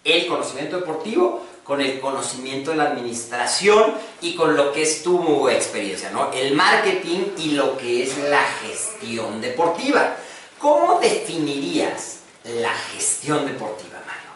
el 0.03 0.25
conocimiento 0.27 0.77
deportivo 0.77 1.45
con 1.63 1.79
el 1.79 2.00
conocimiento 2.00 2.72
de 2.72 2.77
la 2.77 2.86
administración 2.86 3.93
y 4.22 4.36
con 4.36 4.55
lo 4.55 4.74
que 4.74 4.82
es 4.82 5.01
tu 5.01 5.48
experiencia, 5.50 6.10
¿no? 6.12 6.32
El 6.32 6.53
marketing 6.55 7.34
y 7.38 7.51
lo 7.51 7.77
que 7.77 8.03
es 8.03 8.17
la 8.17 8.43
gestión 8.62 9.41
deportiva. 9.41 10.17
¿Cómo 10.60 11.00
definirías 11.00 12.20
la 12.43 12.74
gestión 12.74 13.46
deportiva, 13.46 14.00
Mano? 14.05 14.34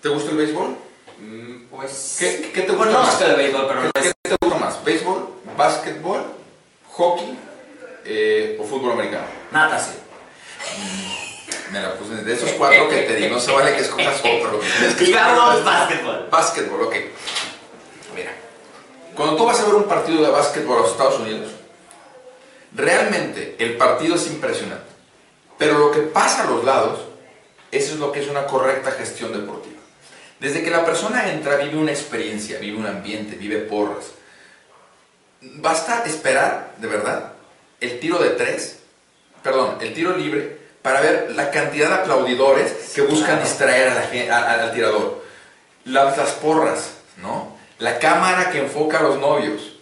¿Te 0.00 0.08
gusta 0.08 0.30
el 0.30 0.36
béisbol? 0.36 0.76
Mm, 1.18 1.66
pues... 1.70 2.16
¿Qué, 2.18 2.50
qué 2.52 2.62
te 2.62 2.72
gusta 2.72 2.92
más? 2.92 3.20
el 3.20 3.36
béisbol, 3.36 3.66
pero 3.66 3.80
¿Qué, 3.94 4.12
te 4.22 4.36
gusta 4.40 4.58
más? 4.58 4.84
¿Béisbol, 4.84 5.28
básquetbol, 5.56 6.24
hockey 6.92 7.38
eh, 8.04 8.58
o 8.60 8.64
fútbol 8.64 8.92
americano? 8.92 9.26
Natación. 9.50 9.96
Mira, 11.70 11.94
pues 11.94 12.24
de 12.24 12.32
esos 12.32 12.50
cuatro 12.52 12.88
que 12.88 13.02
te 13.02 13.16
di, 13.16 13.28
no 13.28 13.40
se 13.40 13.52
vale 13.52 13.74
que 13.74 13.82
escojas 13.82 14.20
otro. 14.20 14.60
Digamos 14.98 15.64
básquetbol. 15.64 16.28
Básquetbol, 16.30 16.82
ok. 16.82 16.94
Mira, 18.14 18.32
cuando 19.14 19.36
tú 19.36 19.46
vas 19.46 19.60
a 19.60 19.66
ver 19.66 19.74
un 19.74 19.84
partido 19.84 20.22
de 20.22 20.30
básquetbol 20.30 20.78
a 20.78 20.80
los 20.82 20.92
Estados 20.92 21.20
Unidos, 21.20 21.50
realmente 22.72 23.56
el 23.58 23.76
partido 23.76 24.14
es 24.14 24.26
impresionante. 24.28 24.84
Pero 25.58 25.78
lo 25.78 25.90
que 25.90 26.00
pasa 26.00 26.44
a 26.44 26.50
los 26.50 26.64
lados, 26.64 27.00
eso 27.72 27.94
es 27.94 27.98
lo 27.98 28.12
que 28.12 28.20
es 28.20 28.28
una 28.28 28.46
correcta 28.46 28.92
gestión 28.92 29.32
deportiva. 29.32 29.80
Desde 30.38 30.62
que 30.62 30.70
la 30.70 30.84
persona 30.84 31.32
entra, 31.32 31.56
vive 31.56 31.78
una 31.78 31.92
experiencia, 31.92 32.58
vive 32.58 32.76
un 32.76 32.86
ambiente, 32.86 33.36
vive 33.36 33.58
porras. 33.58 34.12
basta 35.40 36.04
esperar, 36.04 36.74
de 36.76 36.88
verdad, 36.88 37.32
el 37.80 37.98
tiro 38.00 38.18
de 38.18 38.30
tres, 38.30 38.80
perdón, 39.42 39.78
el 39.80 39.94
tiro 39.94 40.16
libre, 40.16 40.65
para 40.86 41.00
ver 41.00 41.32
la 41.34 41.50
cantidad 41.50 41.88
de 41.88 41.94
aplaudidores 41.96 42.92
que 42.94 43.00
buscan 43.02 43.42
distraer 43.42 43.88
a 43.88 43.94
la 43.96 44.02
gen- 44.02 44.30
a- 44.30 44.38
a- 44.38 44.62
al 44.62 44.72
tirador. 44.72 45.20
Las, 45.84 46.16
las 46.16 46.30
porras, 46.30 46.90
¿no? 47.20 47.56
La 47.80 47.98
cámara 47.98 48.50
que 48.52 48.60
enfoca 48.60 49.00
a 49.00 49.02
los 49.02 49.18
novios. 49.18 49.75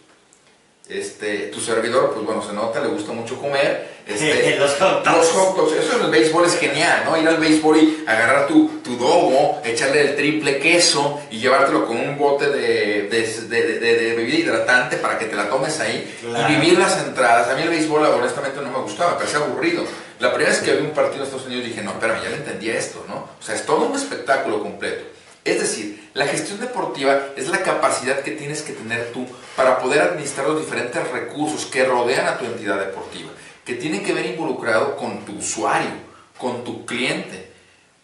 Este, 0.89 1.47
tu 1.47 1.61
servidor, 1.61 2.13
pues 2.13 2.27
bueno, 2.27 2.43
se 2.47 2.53
nota, 2.53 2.79
le 2.81 2.89
gusta 2.89 3.13
mucho 3.13 3.39
comer. 3.41 3.95
Este, 4.07 4.57
Los 4.61 4.73
hot 4.75 5.03
dogs. 5.03 5.17
los 5.17 5.27
hot 5.31 5.57
dogs, 5.57 5.73
eso 5.73 5.97
en 5.99 6.05
el 6.05 6.11
béisbol 6.11 6.45
es 6.45 6.59
genial, 6.59 7.05
¿no? 7.07 7.17
Ir 7.17 7.27
al 7.27 7.39
béisbol 7.39 7.79
y 7.79 8.05
agarrar 8.07 8.47
tu, 8.49 8.69
tu 8.85 8.95
dogo, 8.99 9.63
echarle 9.65 10.03
el 10.03 10.15
triple 10.17 10.59
queso 10.59 11.23
y 11.31 11.39
llevártelo 11.39 11.87
con 11.87 11.97
un 11.97 12.19
bote 12.19 12.49
de, 12.51 13.09
de, 13.09 13.79
de- 13.79 14.15
bebida 14.15 14.37
hidratante 14.39 14.99
para 14.99 15.19
que 15.19 15.25
te 15.25 15.35
la 15.35 15.49
tomes 15.49 15.81
ahí 15.81 16.15
Claro. 16.21 16.53
y 16.53 16.57
vivir 16.57 16.79
las 16.79 16.99
entradas. 16.99 17.49
A 17.49 17.55
mí 17.55 17.63
el 17.63 17.71
béisbol 17.71 18.05
honestamente 18.05 18.61
no 18.61 18.69
me 18.71 18.79
gustaba, 18.81 19.13
me 19.13 19.17
parecía 19.17 19.39
aburrido. 19.39 19.85
La 20.21 20.33
primera 20.35 20.51
vez 20.53 20.61
que 20.61 20.73
vi 20.75 20.83
un 20.85 20.91
partido 20.91 21.21
de 21.21 21.25
Estados 21.25 21.47
Unidos 21.47 21.65
dije, 21.65 21.81
no, 21.83 21.93
espérame, 21.93 22.23
ya 22.23 22.29
le 22.29 22.37
entendí 22.37 22.69
esto, 22.69 23.05
¿no? 23.09 23.15
O 23.41 23.43
sea, 23.43 23.55
es 23.55 23.65
todo 23.65 23.87
un 23.87 23.97
espectáculo 23.97 24.61
completo. 24.63 25.03
Es 25.45 25.61
decir, 25.61 26.09
la 26.15 26.27
gestión 26.27 26.59
deportiva 26.59 27.29
es 27.37 27.49
la 27.49 27.63
capacidad 27.63 28.21
que 28.21 28.31
tienes 28.31 28.63
que 28.63 28.73
tener 28.73 29.13
tú 29.13 29.27
para 29.57 29.79
poder 29.79 30.01
administrar 30.01 30.49
los 30.49 30.59
diferentes 30.59 31.07
recursos 31.11 31.67
que 31.67 31.85
rodean 31.85 32.27
a 32.27 32.39
tu 32.39 32.47
entidad 32.47 32.79
deportiva, 32.79 33.31
que 33.65 33.75
tienen 33.75 34.03
que 34.03 34.15
ver 34.15 34.25
involucrado 34.25 34.97
con 34.97 35.25
tu 35.27 35.37
usuario, 35.37 35.91
con 36.39 36.65
tu 36.65 36.87
cliente, 36.87 37.53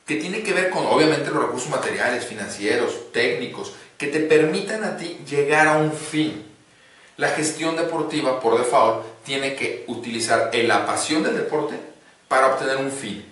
que 0.06 0.16
tiene 0.16 0.42
que 0.42 0.52
ver 0.52 0.68
con 0.68 0.86
obviamente 0.86 1.30
los 1.30 1.42
recursos 1.42 1.70
materiales, 1.70 2.26
financieros, 2.26 3.10
técnicos, 3.12 3.72
que 3.96 4.08
te 4.08 4.20
permitan 4.20 4.84
a 4.84 4.96
ti 4.96 5.18
llegar 5.26 5.66
a 5.66 5.78
un 5.78 5.92
fin. 5.92 6.44
La 7.16 7.28
gestión 7.28 7.76
deportiva, 7.76 8.40
por 8.40 8.58
default, 8.58 9.04
tiene 9.24 9.54
que 9.54 9.84
utilizar 9.86 10.50
la 10.54 10.84
pasión 10.84 11.22
del 11.22 11.36
deporte 11.36 11.76
para 12.28 12.48
obtener 12.48 12.76
un 12.78 12.90
fin. 12.90 13.24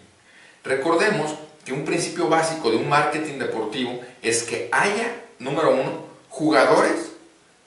Recordemos 0.62 1.34
que 1.68 1.74
un 1.74 1.84
principio 1.84 2.30
básico 2.30 2.70
de 2.70 2.78
un 2.78 2.88
marketing 2.88 3.38
deportivo 3.38 4.00
es 4.22 4.42
que 4.42 4.70
haya, 4.72 5.12
número 5.38 5.72
uno, 5.72 6.02
jugadores 6.30 7.10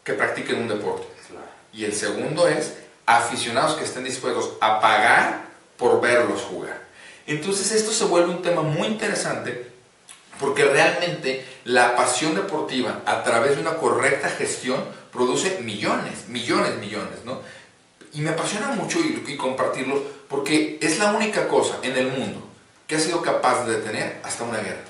que 0.03 0.13
practiquen 0.13 0.57
un 0.57 0.67
deporte. 0.67 1.05
Y 1.71 1.85
el 1.85 1.93
segundo 1.93 2.47
es 2.47 2.73
aficionados 3.05 3.75
que 3.75 3.83
estén 3.83 4.03
dispuestos 4.03 4.53
a 4.59 4.81
pagar 4.81 5.43
por 5.77 6.01
verlos 6.01 6.41
jugar. 6.41 6.81
Entonces 7.27 7.71
esto 7.73 7.91
se 7.91 8.05
vuelve 8.05 8.31
un 8.31 8.41
tema 8.41 8.63
muy 8.63 8.87
interesante 8.87 9.67
porque 10.39 10.65
realmente 10.65 11.45
la 11.65 11.95
pasión 11.95 12.33
deportiva 12.33 13.03
a 13.05 13.23
través 13.23 13.55
de 13.55 13.61
una 13.61 13.75
correcta 13.75 14.29
gestión 14.29 14.83
produce 15.11 15.59
millones, 15.61 16.27
millones, 16.27 16.75
millones, 16.77 17.19
¿no? 17.23 17.39
Y 18.13 18.21
me 18.21 18.31
apasiona 18.31 18.69
mucho 18.69 18.97
y, 18.97 19.23
y 19.27 19.37
compartirlo 19.37 20.03
porque 20.27 20.79
es 20.81 20.97
la 20.97 21.11
única 21.11 21.47
cosa 21.47 21.77
en 21.83 21.95
el 21.95 22.07
mundo 22.07 22.47
que 22.91 22.97
ha 22.97 22.99
sido 22.99 23.21
capaz 23.21 23.65
de 23.65 23.77
detener 23.77 24.19
hasta 24.21 24.43
una 24.43 24.57
guerra. 24.57 24.83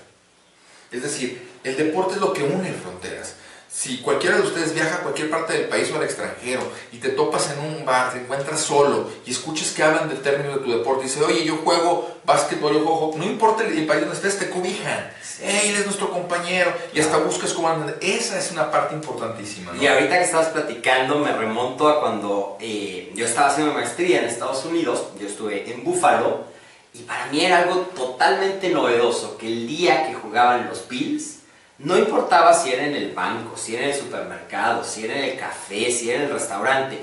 Es 0.92 1.04
decir, 1.04 1.48
el 1.64 1.78
deporte 1.78 2.16
es 2.16 2.20
lo 2.20 2.34
que 2.34 2.42
une 2.42 2.74
fronteras. 2.74 3.36
Si 3.72 4.00
cualquiera 4.00 4.38
de 4.38 4.42
ustedes 4.42 4.74
viaja 4.74 4.96
a 4.96 5.00
cualquier 5.02 5.30
parte 5.30 5.54
del 5.54 5.70
país 5.70 5.92
o 5.92 5.98
al 5.98 6.04
extranjero 6.04 6.64
y 6.92 6.98
te 6.98 7.10
topas 7.10 7.52
en 7.52 7.60
un 7.60 7.86
bar, 7.86 8.12
te 8.12 8.22
encuentras 8.22 8.60
solo 8.60 9.08
y 9.24 9.30
escuchas 9.30 9.70
que 9.70 9.84
hablan 9.84 10.10
del 10.10 10.20
término 10.24 10.58
de 10.58 10.64
tu 10.64 10.72
deporte 10.72 11.06
y 11.06 11.10
dice, 11.10 11.24
oye, 11.24 11.46
yo 11.46 11.58
juego 11.58 12.18
básquetbol, 12.26 12.74
yo 12.74 12.80
juego, 12.80 13.14
no 13.18 13.24
importa 13.24 13.64
el, 13.66 13.78
el 13.78 13.86
país 13.86 14.02
donde 14.02 14.16
estés, 14.16 14.40
te 14.40 14.50
cobijan. 14.50 15.12
Hey, 15.40 15.70
él 15.70 15.76
es 15.76 15.86
nuestro 15.86 16.10
compañero 16.10 16.74
y 16.96 17.02
hasta 17.02 17.18
buscas 17.18 17.54
cómo 17.54 17.70
andan. 17.70 17.96
Esa 18.02 18.40
es 18.40 18.52
una 18.52 18.72
parte 18.72 18.96
importantísima. 18.96 19.74
¿no? 19.74 19.82
Y 19.82 19.86
ahorita 19.86 20.18
que 20.18 20.24
estabas 20.24 20.48
platicando, 20.48 21.20
me 21.20 21.32
remonto 21.34 21.88
a 21.88 22.02
cuando 22.02 22.58
eh, 22.60 23.12
yo 23.14 23.28
estaba 23.28 23.50
haciendo 23.50 23.76
maestría 23.76 24.22
en 24.22 24.26
Estados 24.26 24.66
Unidos, 24.66 25.04
yo 25.20 25.28
estuve 25.28 25.72
en 25.72 25.84
Buffalo, 25.84 26.50
y 26.94 27.00
para 27.04 27.26
mí 27.28 27.44
era 27.46 27.60
algo 27.60 27.76
totalmente 27.96 28.70
novedoso 28.70 29.38
que 29.38 29.48
el 29.48 29.68
día 29.68 30.08
que 30.08 30.14
jugaban 30.14 30.68
los 30.68 30.88
Bills, 30.88 31.38
no 31.80 31.98
importaba 31.98 32.54
si 32.54 32.72
era 32.72 32.86
en 32.86 32.96
el 32.96 33.12
banco, 33.14 33.58
si 33.58 33.76
era 33.76 33.86
en 33.86 33.90
el 33.92 33.96
supermercado, 33.98 34.84
si 34.84 35.06
era 35.06 35.16
en 35.18 35.24
el 35.32 35.38
café, 35.40 35.90
si 35.92 36.10
era 36.12 36.20
en 36.24 36.26
el 36.30 36.34
restaurante, 36.34 37.02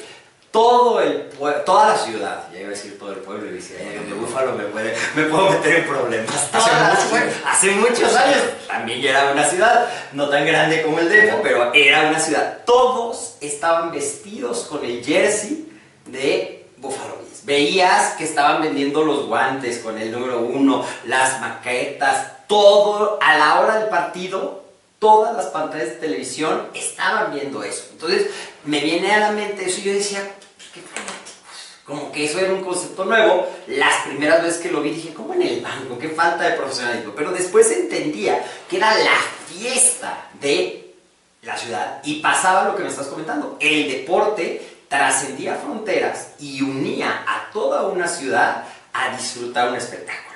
todo 0.50 1.00
el 1.00 1.28
toda 1.66 1.88
la 1.88 1.96
ciudad, 1.98 2.44
ya 2.52 2.60
iba 2.60 2.68
a 2.68 2.70
decir 2.70 2.98
todo 2.98 3.10
el 3.12 3.18
pueblo 3.18 3.50
y 3.50 3.54
decía, 3.54 3.76
"Ay, 3.80 3.98
de 4.06 4.14
Búfalo 4.14 4.52
me, 4.52 4.64
puede- 4.64 4.94
me 5.14 5.24
puedo 5.24 5.50
meter 5.50 5.80
en 5.80 5.86
problemas. 5.86 6.34
Hace 6.52 6.70
muchos 6.72 7.12
años. 7.12 7.34
Hace 7.44 7.70
muchos 7.72 8.16
años. 8.16 8.38
También 8.66 9.04
era 9.04 9.32
una 9.32 9.44
ciudad, 9.44 9.88
no 10.12 10.28
tan 10.28 10.46
grande 10.46 10.82
como 10.82 10.98
el 11.00 11.08
DF, 11.08 11.40
pero 11.42 11.72
era 11.74 12.08
una 12.08 12.18
ciudad. 12.18 12.58
Todos 12.64 13.34
estaban 13.40 13.90
vestidos 13.92 14.60
con 14.70 14.84
el 14.84 15.04
jersey 15.04 15.68
de 16.06 16.66
Buffalo 16.78 17.16
Bills. 17.16 17.17
Veías 17.48 18.12
que 18.18 18.24
estaban 18.24 18.60
vendiendo 18.60 19.02
los 19.02 19.24
guantes 19.24 19.78
con 19.78 19.96
el 19.96 20.12
número 20.12 20.40
uno, 20.40 20.84
las 21.06 21.40
maquetas, 21.40 22.46
todo 22.46 23.18
a 23.22 23.38
la 23.38 23.60
hora 23.60 23.76
del 23.76 23.88
partido. 23.88 24.64
Todas 24.98 25.34
las 25.34 25.46
pantallas 25.46 25.88
de 25.88 25.94
televisión 25.94 26.68
estaban 26.74 27.32
viendo 27.32 27.62
eso. 27.62 27.84
Entonces 27.92 28.26
me 28.64 28.80
viene 28.80 29.12
a 29.12 29.20
la 29.20 29.30
mente 29.30 29.64
eso 29.64 29.80
y 29.80 29.84
yo 29.84 29.92
decía, 29.94 30.20
pues, 30.56 30.68
qué. 30.74 30.82
Como 31.86 32.12
que 32.12 32.26
eso 32.26 32.38
era 32.38 32.52
un 32.52 32.62
concepto 32.62 33.06
nuevo. 33.06 33.48
Las 33.66 34.02
primeras 34.06 34.42
veces 34.42 34.60
que 34.60 34.70
lo 34.70 34.82
vi 34.82 34.90
dije, 34.90 35.14
¿cómo 35.14 35.32
en 35.32 35.40
el 35.40 35.62
banco? 35.62 35.98
Qué 35.98 36.10
falta 36.10 36.44
de 36.44 36.56
profesionalismo. 36.56 37.14
Pero 37.16 37.32
después 37.32 37.70
entendía 37.70 38.44
que 38.68 38.76
era 38.76 38.94
la 38.98 39.16
fiesta 39.46 40.26
de 40.38 40.94
la 41.40 41.56
ciudad 41.56 42.02
y 42.04 42.20
pasaba 42.20 42.64
lo 42.64 42.76
que 42.76 42.82
me 42.82 42.90
estás 42.90 43.06
comentando. 43.06 43.56
El 43.58 43.90
deporte 43.90 44.77
trascendía 44.88 45.54
fronteras 45.54 46.32
y 46.38 46.62
unía 46.62 47.22
a 47.26 47.50
toda 47.52 47.88
una 47.88 48.08
ciudad 48.08 48.64
a 48.92 49.16
disfrutar 49.16 49.68
un 49.68 49.76
espectáculo. 49.76 50.28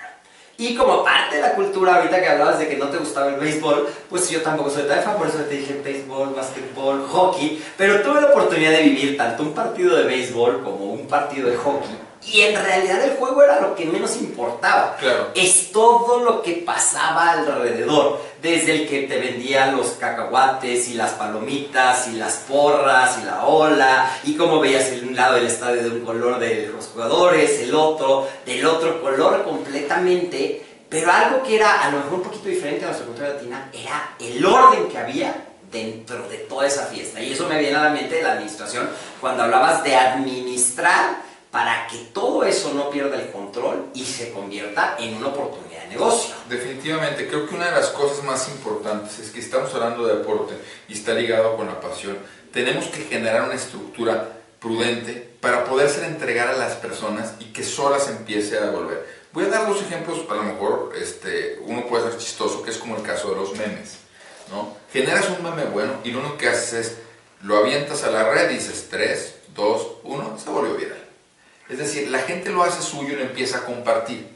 Y 0.59 0.77
como 0.77 1.03
parte 1.03 1.37
de 1.37 1.43
la 1.43 1.55
cultura, 1.55 1.97
ahorita 1.97 2.21
que 2.21 2.29
hablabas 2.29 2.59
de 2.59 2.69
que 2.69 2.77
no 2.77 2.87
te 2.89 2.99
gustaba 2.99 3.29
el 3.29 3.41
béisbol, 3.41 3.89
pues 4.09 4.29
yo 4.31 4.43
tampoco 4.43 4.71
soy 4.71 4.85
tan 4.85 5.17
por 5.17 5.27
eso 5.27 5.39
te 5.39 5.57
dije 5.57 5.81
béisbol, 5.83 6.35
básquetbol, 6.35 7.07
hockey, 7.09 7.63
pero 7.77 8.03
tuve 8.03 8.21
la 8.21 8.29
oportunidad 8.29 8.71
de 8.71 8.83
vivir 8.83 9.17
tanto 9.17 9.43
un 9.43 9.55
partido 9.55 9.97
de 9.97 10.05
béisbol 10.05 10.63
como 10.63 10.93
un 10.93 11.09
partido 11.09 11.49
de 11.49 11.57
hockey. 11.57 12.02
Y 12.25 12.43
en 12.43 12.55
realidad 12.55 13.03
el 13.03 13.17
juego 13.17 13.43
era 13.43 13.61
lo 13.61 13.75
que 13.75 13.85
menos 13.85 14.17
importaba. 14.17 14.97
Claro. 14.97 15.31
Es 15.35 15.73
todo 15.73 16.21
lo 16.21 16.43
que 16.43 16.63
pasaba 16.65 17.33
alrededor. 17.33 18.21
Desde 18.41 18.73
el 18.73 18.89
que 18.89 19.03
te 19.03 19.19
vendía 19.19 19.73
los 19.73 19.91
cacahuates 19.93 20.89
y 20.89 20.95
las 20.95 21.11
palomitas 21.13 22.09
y 22.09 22.13
las 22.13 22.37
porras 22.49 23.19
y 23.21 23.25
la 23.25 23.45
ola 23.45 24.11
y 24.25 24.35
cómo 24.35 24.61
veías 24.61 24.89
el 24.89 25.09
un 25.09 25.17
lado 25.17 25.35
del 25.35 25.47
estadio 25.47 25.83
de 25.83 25.91
un 25.91 26.05
color 26.05 26.39
de 26.39 26.69
los 26.69 26.87
jugadores, 26.87 27.61
el 27.61 27.75
otro 27.75 28.29
del 28.47 28.65
otro 28.67 29.01
color 29.01 29.45
completamente. 29.45 30.65
Pero 30.89 31.11
algo 31.11 31.43
que 31.43 31.57
era 31.57 31.83
a 31.83 31.91
lo 31.91 31.99
mejor 31.99 32.15
un 32.15 32.23
poquito 32.23 32.49
diferente 32.49 32.85
a 32.85 32.89
nuestra 32.89 33.07
cultura 33.07 33.29
latina 33.31 33.71
era 33.73 34.15
el 34.21 34.45
orden 34.45 34.89
que 34.89 34.99
había 34.99 35.35
dentro 35.71 36.29
de 36.29 36.39
toda 36.39 36.67
esa 36.67 36.87
fiesta. 36.87 37.21
Y 37.21 37.33
eso 37.33 37.49
me 37.49 37.59
viene 37.59 37.77
a 37.77 37.85
la 37.85 37.91
mente 37.91 38.17
de 38.17 38.23
la 38.23 38.33
administración 38.33 38.89
cuando 39.21 39.43
hablabas 39.43 39.83
de 39.83 39.97
administrar 39.97 41.32
para 41.53 41.87
que 41.87 41.99
todo 42.15 42.45
eso 42.45 42.73
no 42.73 42.89
pierda 42.89 43.21
el 43.21 43.31
control 43.31 43.91
y 43.93 44.07
se 44.07 44.33
convierta 44.33 44.97
en 44.99 45.15
una 45.15 45.29
oportunidad 45.29 45.83
de 45.83 45.89
negocio. 45.89 46.35
Definitivamente, 46.49 47.29
creo 47.29 47.47
que 47.47 47.55
una 47.55 47.67
de 47.67 47.73
las 47.73 47.91
cosas 47.91 48.25
más 48.25 48.49
importantes 48.49 49.19
es 49.19 49.31
que 49.31 49.41
estamos 49.41 49.73
hablando 49.75 50.07
de 50.07 50.17
deporte 50.17 50.55
y 50.89 50.95
está 50.95 51.13
ligado 51.13 51.55
con 51.59 51.67
la 51.67 51.79
pasión. 51.79 52.17
Tenemos 52.53 52.87
que 52.87 53.03
generar 53.03 53.43
una 53.43 53.55
estructura 53.55 54.33
prudente 54.59 55.37
para 55.43 55.67
poderse 55.67 56.07
entregar 56.07 56.49
a 56.49 56.57
las 56.57 56.77
personas 56.77 57.35
y 57.39 57.53
que 57.53 57.65
solas 57.65 58.09
empiece 58.09 58.57
a 58.57 58.63
devolver. 58.63 59.07
Voy 59.35 59.45
a 59.45 59.49
dar 59.49 59.69
dos 59.69 59.83
ejemplos, 59.83 60.21
a 60.31 60.35
lo 60.35 60.45
mejor 60.45 60.95
este, 60.99 61.61
uno 61.67 61.87
puede 61.87 62.11
ser 62.11 62.19
chistoso, 62.19 62.63
que 62.63 62.71
es 62.71 62.79
como 62.79 62.97
el 62.97 63.03
caso 63.03 63.29
de 63.29 63.37
los 63.37 63.53
memes. 63.59 63.99
¿no? 64.51 64.75
Generas 64.91 65.29
un 65.29 65.43
meme 65.43 65.65
bueno 65.65 65.93
y 66.03 66.13
lo 66.13 66.21
único 66.21 66.39
que 66.39 66.49
haces 66.49 66.73
es 66.73 66.97
lo 67.43 67.59
avientas 67.59 68.05
a 68.05 68.11
la 68.11 68.31
red 68.31 68.53
y 68.53 68.55
dices 68.55 68.87
3, 68.89 69.35
2, 69.55 69.87
1, 70.05 70.39
se 70.43 70.49
volvió 70.49 70.77
viral. 70.77 71.02
Es 71.73 71.79
decir, 71.79 72.11
la 72.11 72.19
gente 72.19 72.51
lo 72.51 72.63
hace 72.63 72.83
suyo 72.83 73.15
y 73.15 73.17
lo 73.17 73.23
empieza 73.23 73.59
a 73.59 73.65
compartir. 73.65 74.29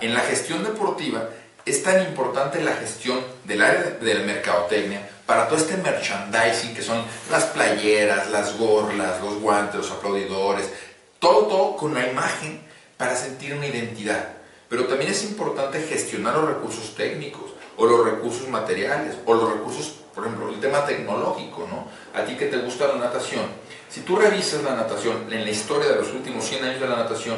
En 0.00 0.14
la 0.14 0.20
gestión 0.20 0.64
deportiva 0.64 1.28
es 1.66 1.82
tan 1.82 2.02
importante 2.02 2.62
la 2.62 2.72
gestión 2.72 3.20
del 3.44 3.60
área 3.60 3.82
de, 3.82 3.98
de 3.98 4.14
la 4.14 4.24
mercadotecnia 4.24 5.06
para 5.26 5.48
todo 5.48 5.58
este 5.58 5.76
merchandising 5.76 6.74
que 6.74 6.80
son 6.80 7.04
las 7.30 7.44
playeras, 7.44 8.30
las 8.30 8.58
gorlas, 8.58 9.20
los 9.20 9.38
guantes, 9.40 9.76
los 9.76 9.90
aplaudidores, 9.90 10.70
todo, 11.18 11.46
todo 11.46 11.76
con 11.76 11.92
la 11.92 12.08
imagen 12.08 12.60
para 12.96 13.16
sentir 13.16 13.54
una 13.54 13.66
identidad. 13.66 14.30
Pero 14.70 14.86
también 14.86 15.10
es 15.10 15.24
importante 15.24 15.82
gestionar 15.82 16.36
los 16.36 16.48
recursos 16.48 16.94
técnicos 16.94 17.52
o 17.76 17.84
los 17.84 18.04
recursos 18.04 18.48
materiales 18.48 19.16
o 19.26 19.34
los 19.34 19.52
recursos, 19.52 19.96
por 20.14 20.24
ejemplo, 20.24 20.48
el 20.48 20.60
tema 20.60 20.84
tecnológico, 20.84 21.66
¿no? 21.68 21.88
A 22.18 22.24
ti 22.24 22.36
que 22.36 22.46
te 22.46 22.58
gusta 22.58 22.88
la 22.88 22.96
natación, 22.96 23.42
si 23.88 24.00
tú 24.00 24.16
revisas 24.16 24.62
la 24.62 24.74
natación 24.74 25.32
en 25.32 25.44
la 25.44 25.50
historia 25.50 25.90
de 25.90 25.96
los 25.96 26.12
últimos 26.12 26.44
100 26.44 26.64
años 26.64 26.80
de 26.80 26.88
la 26.88 26.96
natación 26.96 27.36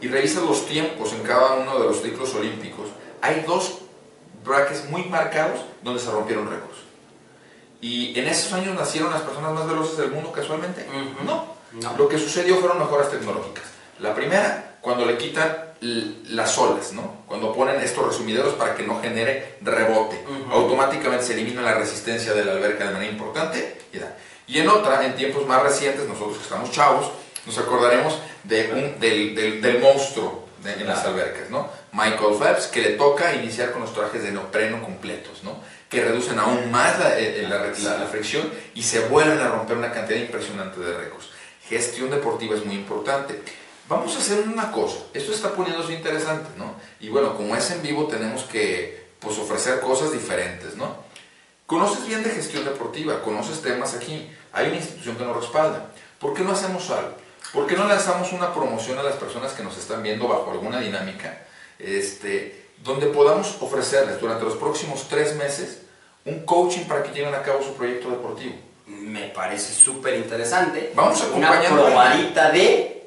y 0.00 0.08
revisas 0.08 0.42
los 0.42 0.66
tiempos 0.66 1.12
en 1.12 1.22
cada 1.22 1.54
uno 1.54 1.78
de 1.78 1.86
los 1.86 2.02
ciclos 2.02 2.34
olímpicos, 2.34 2.88
hay 3.20 3.44
dos 3.46 3.78
brackets 4.44 4.88
muy 4.90 5.04
marcados 5.04 5.60
donde 5.82 6.00
se 6.00 6.10
rompieron 6.10 6.50
récords. 6.50 6.78
¿Y 7.80 8.18
en 8.18 8.28
esos 8.28 8.52
años 8.52 8.74
nacieron 8.76 9.10
las 9.10 9.22
personas 9.22 9.52
más 9.52 9.66
veloces 9.68 9.96
del 9.96 10.10
mundo 10.10 10.30
casualmente? 10.32 10.86
No. 11.24 11.52
No. 11.72 11.96
Lo 11.96 12.08
que 12.08 12.18
sucedió 12.18 12.58
fueron 12.58 12.78
mejoras 12.78 13.10
tecnológicas. 13.10 13.64
La 13.98 14.14
primera, 14.14 14.76
cuando 14.80 15.06
le 15.06 15.16
quitan 15.16 15.71
las 15.82 16.56
olas, 16.58 16.92
¿no? 16.92 17.24
Cuando 17.26 17.52
ponen 17.52 17.80
estos 17.80 18.06
resumideros 18.06 18.54
para 18.54 18.74
que 18.76 18.84
no 18.84 19.00
genere 19.00 19.56
rebote. 19.62 20.22
Automáticamente 20.50 21.24
se 21.26 21.32
elimina 21.34 21.60
la 21.62 21.74
resistencia 21.74 22.32
de 22.34 22.44
la 22.44 22.52
alberca 22.52 22.86
de 22.86 22.92
manera 22.92 23.10
importante. 23.12 23.78
Y, 23.92 23.98
da. 23.98 24.16
y 24.46 24.58
en 24.58 24.68
otra, 24.68 25.04
en 25.04 25.14
tiempos 25.16 25.46
más 25.46 25.62
recientes, 25.62 26.06
nosotros 26.08 26.36
que 26.38 26.44
estamos 26.44 26.70
chavos, 26.70 27.10
nos 27.46 27.58
acordaremos 27.58 28.16
de 28.44 28.70
un- 28.72 29.00
del, 29.00 29.34
del- 29.34 29.60
del 29.60 29.78
monstruo 29.80 30.46
de- 30.62 30.74
en 30.74 30.86
las 30.86 31.04
albercas, 31.04 31.50
¿no? 31.50 31.68
Michael 31.92 32.36
Phelps, 32.38 32.66
que 32.68 32.80
le 32.80 32.90
toca 32.90 33.34
iniciar 33.34 33.72
con 33.72 33.82
los 33.82 33.92
trajes 33.92 34.22
de 34.22 34.30
neopreno 34.30 34.80
completos, 34.82 35.42
¿no? 35.42 35.60
Que 35.90 36.02
reducen 36.02 36.38
aún 36.38 36.70
más 36.70 36.98
la, 36.98 37.18
eh, 37.18 37.44
la- 37.48 37.58
la- 37.58 37.98
la 37.98 38.06
fricción 38.06 38.48
y 38.74 38.82
se 38.84 39.00
vuelven 39.08 39.40
a 39.40 39.48
romper 39.48 39.76
una 39.76 39.90
cantidad 39.92 40.18
impresionante 40.20 40.80
de 40.80 40.96
récords. 40.96 41.28
Gestión 41.68 42.10
deportiva 42.10 42.54
es 42.56 42.64
muy 42.64 42.76
importante. 42.76 43.42
Vamos 43.92 44.14
a 44.16 44.18
hacer 44.18 44.48
una 44.48 44.70
cosa, 44.72 44.96
esto 45.12 45.32
está 45.32 45.52
poniéndose 45.52 45.92
interesante, 45.92 46.48
¿no? 46.56 46.74
Y 47.00 47.08
bueno, 47.08 47.36
como 47.36 47.54
es 47.56 47.70
en 47.70 47.82
vivo, 47.82 48.06
tenemos 48.06 48.42
que 48.44 49.06
pues, 49.18 49.38
ofrecer 49.38 49.80
cosas 49.80 50.12
diferentes, 50.12 50.76
¿no? 50.76 50.96
Conoces 51.66 52.06
bien 52.06 52.22
de 52.22 52.30
gestión 52.30 52.64
deportiva, 52.64 53.22
conoces 53.22 53.60
temas 53.62 53.94
aquí, 53.94 54.30
hay 54.52 54.66
una 54.68 54.76
institución 54.76 55.16
que 55.16 55.24
nos 55.24 55.36
respalda. 55.36 55.90
¿Por 56.18 56.34
qué 56.34 56.42
no 56.42 56.52
hacemos 56.52 56.90
algo? 56.90 57.12
¿Por 57.52 57.66
qué 57.66 57.76
no 57.76 57.86
lanzamos 57.86 58.32
una 58.32 58.52
promoción 58.54 58.98
a 58.98 59.02
las 59.02 59.16
personas 59.16 59.52
que 59.52 59.62
nos 59.62 59.76
están 59.76 60.02
viendo 60.02 60.26
bajo 60.28 60.50
alguna 60.50 60.80
dinámica, 60.80 61.44
este, 61.78 62.66
donde 62.82 63.06
podamos 63.06 63.56
ofrecerles 63.60 64.20
durante 64.20 64.44
los 64.44 64.56
próximos 64.56 65.06
tres 65.08 65.34
meses 65.36 65.82
un 66.24 66.44
coaching 66.46 66.84
para 66.84 67.02
que 67.02 67.12
lleven 67.12 67.34
a 67.34 67.42
cabo 67.42 67.62
su 67.62 67.74
proyecto 67.74 68.10
deportivo? 68.10 68.54
Me 68.86 69.28
parece 69.28 69.72
súper 69.72 70.14
interesante. 70.16 70.92
Vamos 70.94 71.22
Una 71.34 71.58
a- 71.58 71.62
probadita 71.62 72.50
de 72.50 73.01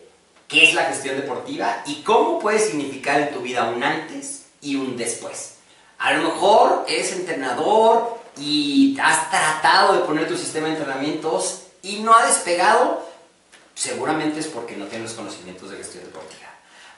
qué 0.48 0.64
es 0.64 0.74
la 0.74 0.86
gestión 0.86 1.16
deportiva 1.16 1.84
y 1.86 2.02
cómo 2.04 2.40
puede 2.40 2.60
significar 2.60 3.20
en 3.20 3.34
tu 3.34 3.42
vida 3.42 3.70
un 3.70 3.84
antes 3.84 4.46
y 4.62 4.76
un 4.76 4.98
después. 4.98 5.56
A 5.98 6.14
lo 6.14 6.24
mejor 6.24 6.86
eres 6.88 7.14
entrenador 7.14 8.20
y 8.38 8.98
has 9.02 9.30
tratado 9.30 9.94
de 9.94 10.00
poner 10.02 10.28
tu 10.28 10.38
sistema 10.38 10.68
de 10.68 10.76
entrenamientos 10.76 11.62
y 11.82 12.00
no 12.00 12.16
ha 12.16 12.26
despegado, 12.26 13.04
seguramente 13.74 14.40
es 14.40 14.48
porque 14.48 14.76
no 14.76 14.86
tienes 14.86 15.14
conocimientos 15.14 15.70
de 15.70 15.78
gestión 15.78 16.04
deportiva. 16.04 16.46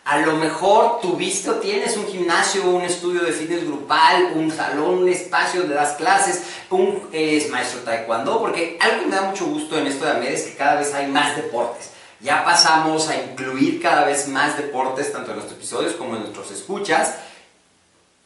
A 0.05 0.19
lo 0.19 0.37
mejor 0.37 1.01
tuviste 1.01 1.49
o 1.49 1.55
tienes 1.55 1.97
un 1.97 2.07
gimnasio, 2.07 2.63
un 2.69 2.81
estudio 2.81 3.21
de 3.23 3.33
fitness 3.33 3.65
grupal, 3.65 4.31
un 4.35 4.49
salón, 4.49 4.99
un 4.99 5.09
espacio 5.09 5.61
donde 5.61 5.75
das 5.75 5.97
clases, 5.97 6.43
un 6.69 7.09
maestro 7.51 7.81
taekwondo, 7.81 8.39
porque 8.39 8.77
algo 8.79 9.01
que 9.01 9.05
me 9.07 9.15
da 9.15 9.23
mucho 9.23 9.45
gusto 9.47 9.77
en 9.77 9.87
esto 9.87 10.05
de 10.05 10.11
AMED 10.11 10.31
es 10.31 10.43
que 10.43 10.55
cada 10.55 10.79
vez 10.79 10.93
hay 10.93 11.07
más 11.07 11.35
deportes. 11.35 11.89
Ya 12.19 12.43
pasamos 12.43 13.09
a 13.09 13.15
incluir 13.15 13.81
cada 13.81 14.05
vez 14.05 14.27
más 14.27 14.57
deportes, 14.57 15.11
tanto 15.11 15.31
en 15.31 15.37
nuestros 15.37 15.57
episodios 15.59 15.93
como 15.93 16.15
en 16.15 16.21
nuestros 16.21 16.51
escuchas, 16.51 17.15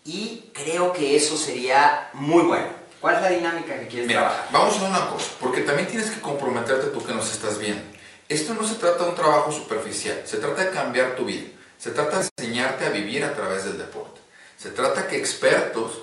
y 0.06 0.50
creo 0.54 0.94
que 0.94 1.16
eso 1.16 1.38
sería 1.38 2.10
muy 2.14 2.44
bueno. 2.44 2.68
¿Cuál 3.02 3.16
es 3.16 3.22
la 3.22 3.30
dinámica 3.30 3.80
que 3.80 3.88
quieres 3.88 4.08
Mira, 4.08 4.22
trabajar? 4.22 4.48
vamos 4.52 4.80
a 4.80 4.84
una 4.84 5.10
cosa, 5.10 5.32
porque 5.40 5.62
también 5.62 5.88
tienes 5.88 6.10
que 6.12 6.22
comprometerte 6.22 6.88
tú 6.88 7.04
que 7.04 7.14
nos 7.14 7.32
estás 7.32 7.58
viendo. 7.58 7.82
Esto 8.30 8.54
no 8.54 8.66
se 8.66 8.76
trata 8.76 9.04
de 9.04 9.10
un 9.10 9.16
trabajo 9.16 9.52
superficial, 9.52 10.22
se 10.26 10.38
trata 10.38 10.64
de 10.64 10.72
cambiar 10.72 11.16
tu 11.16 11.26
vida, 11.26 11.48
se 11.78 11.92
trata 11.92 12.20
de 12.20 12.30
enseñarte 12.38 12.86
a 12.86 12.90
vivir 12.90 13.24
a 13.26 13.34
través 13.34 13.66
del 13.66 13.78
deporte. 13.78 14.22
Se 14.58 14.70
trata 14.70 15.08
que 15.08 15.18
expertos 15.18 16.00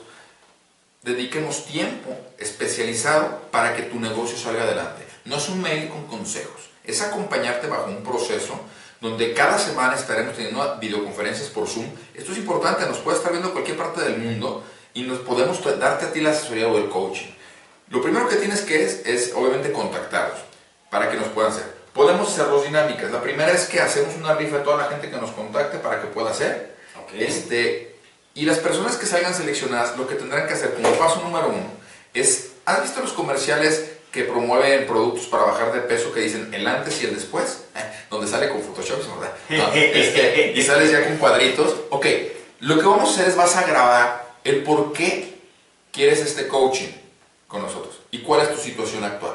dediquemos 1.03 1.65
tiempo 1.65 2.15
especializado 2.39 3.43
para 3.51 3.75
que 3.77 3.83
tu 3.83 3.99
negocio 4.01 4.37
salga 4.37 4.65
adelante. 4.65 5.07
No 5.25 5.37
es 5.37 5.49
un 5.49 5.63
mail 5.63 5.89
con 5.89 6.07
consejos, 6.07 6.69
es 6.89 7.03
acompañarte 7.03 7.67
bajo 7.67 7.91
un 7.91 8.03
proceso 8.03 8.59
donde 9.01 9.33
cada 9.35 9.59
semana 9.59 9.95
estaremos 9.95 10.35
teniendo 10.35 10.77
videoconferencias 10.81 11.49
por 11.51 11.69
Zoom. 11.69 11.87
Esto 12.15 12.33
es 12.33 12.39
importante, 12.39 12.85
nos 12.87 12.99
puede 12.99 13.19
estar 13.19 13.31
viendo 13.31 13.53
cualquier 13.53 13.77
parte 13.77 14.01
del 14.01 14.19
mundo 14.19 14.65
y 14.95 15.03
nos 15.03 15.19
podemos 15.21 15.63
darte 15.79 16.07
a 16.07 16.13
ti 16.13 16.21
la 16.21 16.31
asesoría 16.31 16.67
o 16.67 16.79
el 16.79 16.89
coaching. 16.89 17.29
Lo 17.91 18.03
primero 18.03 18.29
que 18.29 18.37
tienes 18.37 18.63
que 18.63 18.85
es, 18.85 19.07
es 19.07 19.33
obviamente 19.35 19.71
contactarlos 19.71 20.41
para 20.91 21.11
que 21.11 21.17
nos 21.17 21.29
puedan 21.29 21.53
hacer. 21.53 21.79
Podemos 21.93 22.29
hacer 22.29 22.47
dos 22.47 22.65
dinámicas. 22.65 23.11
La 23.13 23.21
primera 23.21 23.53
es 23.53 23.67
que 23.67 23.81
hacemos 23.81 24.15
una 24.17 24.35
rifa 24.35 24.57
a 24.57 24.63
toda 24.63 24.79
la 24.79 24.85
gente 24.85 25.11
que 25.11 25.17
nos 25.17 25.31
contacte 25.31 25.79
para 25.79 26.01
que 26.01 26.09
pueda 26.09 26.31
hacer. 26.31 26.77
Este, 27.15 27.97
y 28.35 28.45
las 28.45 28.59
personas 28.59 28.97
que 28.97 29.07
salgan 29.07 29.35
seleccionadas, 29.35 29.97
lo 29.97 30.07
que 30.07 30.15
tendrán 30.15 30.47
que 30.47 30.55
hacer 30.55 30.75
como 30.75 30.91
paso 30.93 31.21
número 31.23 31.49
uno 31.49 31.71
es, 32.15 32.51
¿has 32.65 32.83
visto 32.83 33.01
los 33.01 33.13
comerciales 33.13 33.98
que 34.13 34.25
promueven 34.25 34.87
productos 34.87 35.27
para 35.27 35.45
bajar 35.45 35.73
de 35.73 35.81
peso 35.81 36.13
que 36.13 36.21
dicen 36.21 36.53
el 36.53 36.67
antes 36.67 37.03
y 37.03 37.07
el 37.07 37.15
después? 37.15 37.65
Eh, 37.77 37.81
donde 38.11 38.27
sale 38.27 38.49
con 38.49 38.63
Photoshop, 38.63 38.99
¿verdad? 39.21 39.35
No, 39.51 39.73
este, 39.75 40.53
y 40.55 40.63
sales 40.63 40.91
ya 40.91 41.05
con 41.05 41.17
cuadritos. 41.19 41.75
Ok, 41.91 42.07
lo 42.61 42.79
que 42.79 42.87
vamos 42.87 43.11
a 43.11 43.13
hacer 43.13 43.29
es 43.29 43.37
vas 43.37 43.57
a 43.57 43.67
grabar 43.67 44.35
el 44.45 44.63
por 44.63 44.93
qué 44.93 45.39
quieres 45.93 46.21
este 46.21 46.49
coaching 46.49 46.93
con 47.47 47.63
nosotros 47.63 48.01
y 48.11 48.19
cuál 48.19 48.43
es 48.43 48.55
tu 48.55 48.61
situación 48.61 49.05
actual. 49.05 49.35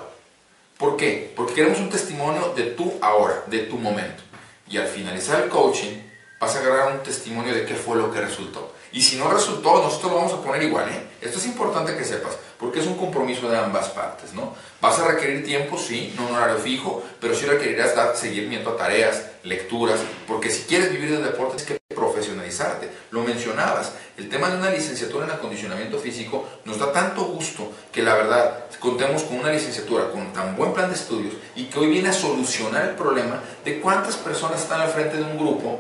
¿Por 0.78 0.98
qué? 0.98 1.32
Porque 1.36 1.54
queremos 1.54 1.80
un 1.80 1.90
testimonio 1.90 2.54
de 2.56 2.64
tu 2.64 2.94
ahora, 3.02 3.44
de 3.48 3.60
tu 3.60 3.78
momento. 3.78 4.24
Y 4.68 4.78
al 4.78 4.88
finalizar 4.88 5.44
el 5.44 5.50
coaching, 5.50 6.02
vas 6.40 6.56
a 6.56 6.60
agarrar 6.60 6.94
un 6.94 7.04
testimonio 7.04 7.54
de 7.54 7.66
qué 7.66 7.76
fue 7.76 7.96
lo 7.96 8.12
que 8.12 8.20
resultó. 8.20 8.74
Y 8.94 9.02
si 9.02 9.18
no 9.18 9.30
resultó, 9.30 9.82
nosotros 9.82 10.12
lo 10.12 10.18
vamos 10.20 10.34
a 10.34 10.42
poner 10.42 10.62
igual, 10.62 10.88
¿eh? 10.88 11.08
Esto 11.20 11.40
es 11.40 11.48
importante 11.48 11.98
que 11.98 12.06
sepas, 12.06 12.38
porque 12.60 12.80
es 12.80 12.86
un 12.86 12.96
compromiso 12.96 13.50
de 13.50 13.58
ambas 13.58 13.90
partes, 13.90 14.34
¿no? 14.34 14.54
Vas 14.80 15.00
a 15.00 15.08
requerir 15.08 15.44
tiempo, 15.44 15.80
sí, 15.80 16.14
no 16.16 16.28
un 16.28 16.36
horario 16.36 16.60
fijo, 16.60 17.02
pero 17.20 17.34
sí 17.34 17.46
requerirás 17.46 17.96
dar 17.96 18.16
seguimiento 18.16 18.70
a 18.70 18.78
tareas, 18.78 19.24
lecturas, 19.44 20.00
porque 20.28 20.52
si 20.52 20.64
quieres 20.64 20.92
vivir 20.92 21.10
del 21.12 21.24
deporte 21.24 21.56
tienes 21.56 21.82
que 21.88 21.96
profesionalizarte. 21.96 22.90
Lo 23.10 23.24
mencionabas, 23.24 23.94
el 24.16 24.30
tema 24.30 24.50
de 24.50 24.58
una 24.58 24.70
licenciatura 24.70 25.26
en 25.26 25.32
acondicionamiento 25.32 25.98
físico 25.98 26.48
nos 26.66 26.78
da 26.78 26.92
tanto 26.92 27.24
gusto 27.24 27.72
que 27.92 28.04
la 28.04 28.14
verdad 28.14 28.66
contemos 28.80 29.24
con 29.24 29.40
una 29.40 29.52
licenciatura 29.52 30.12
con 30.12 30.32
tan 30.34 30.56
buen 30.56 30.74
plan 30.74 30.90
de 30.90 30.96
estudios 30.96 31.34
y 31.56 31.66
que 31.66 31.80
hoy 31.80 31.88
viene 31.88 32.10
a 32.10 32.14
solucionar 32.14 32.90
el 32.90 32.96
problema 32.96 33.42
de 33.66 33.80
cuántas 33.80 34.18
personas 34.18 34.62
están 34.62 34.82
al 34.82 34.90
frente 34.90 35.18
de 35.18 35.24
un 35.24 35.38
grupo 35.38 35.80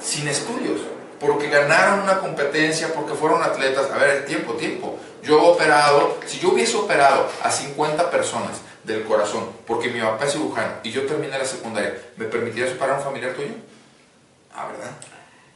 sin 0.00 0.26
estudios, 0.26 0.80
porque 1.26 1.48
ganaron 1.48 2.00
una 2.00 2.20
competencia, 2.20 2.92
porque 2.92 3.14
fueron 3.14 3.42
atletas. 3.42 3.90
A 3.90 3.96
ver, 3.96 4.26
tiempo, 4.26 4.52
tiempo. 4.54 4.98
Yo 5.22 5.38
he 5.38 5.52
operado, 5.52 6.18
si 6.26 6.38
yo 6.38 6.50
hubiese 6.50 6.76
operado 6.76 7.26
a 7.42 7.50
50 7.50 8.10
personas 8.10 8.60
del 8.82 9.04
corazón, 9.04 9.48
porque 9.66 9.88
mi 9.88 10.00
papá 10.00 10.26
es 10.26 10.32
cirujano 10.32 10.74
y 10.82 10.90
yo 10.90 11.06
terminé 11.06 11.38
la 11.38 11.46
secundaria, 11.46 11.98
¿me 12.16 12.26
permitirías 12.26 12.72
operar 12.72 12.96
a 12.96 12.98
un 12.98 13.04
familiar 13.04 13.32
tuyo? 13.32 13.54
Ah, 14.54 14.66
¿verdad? 14.66 14.90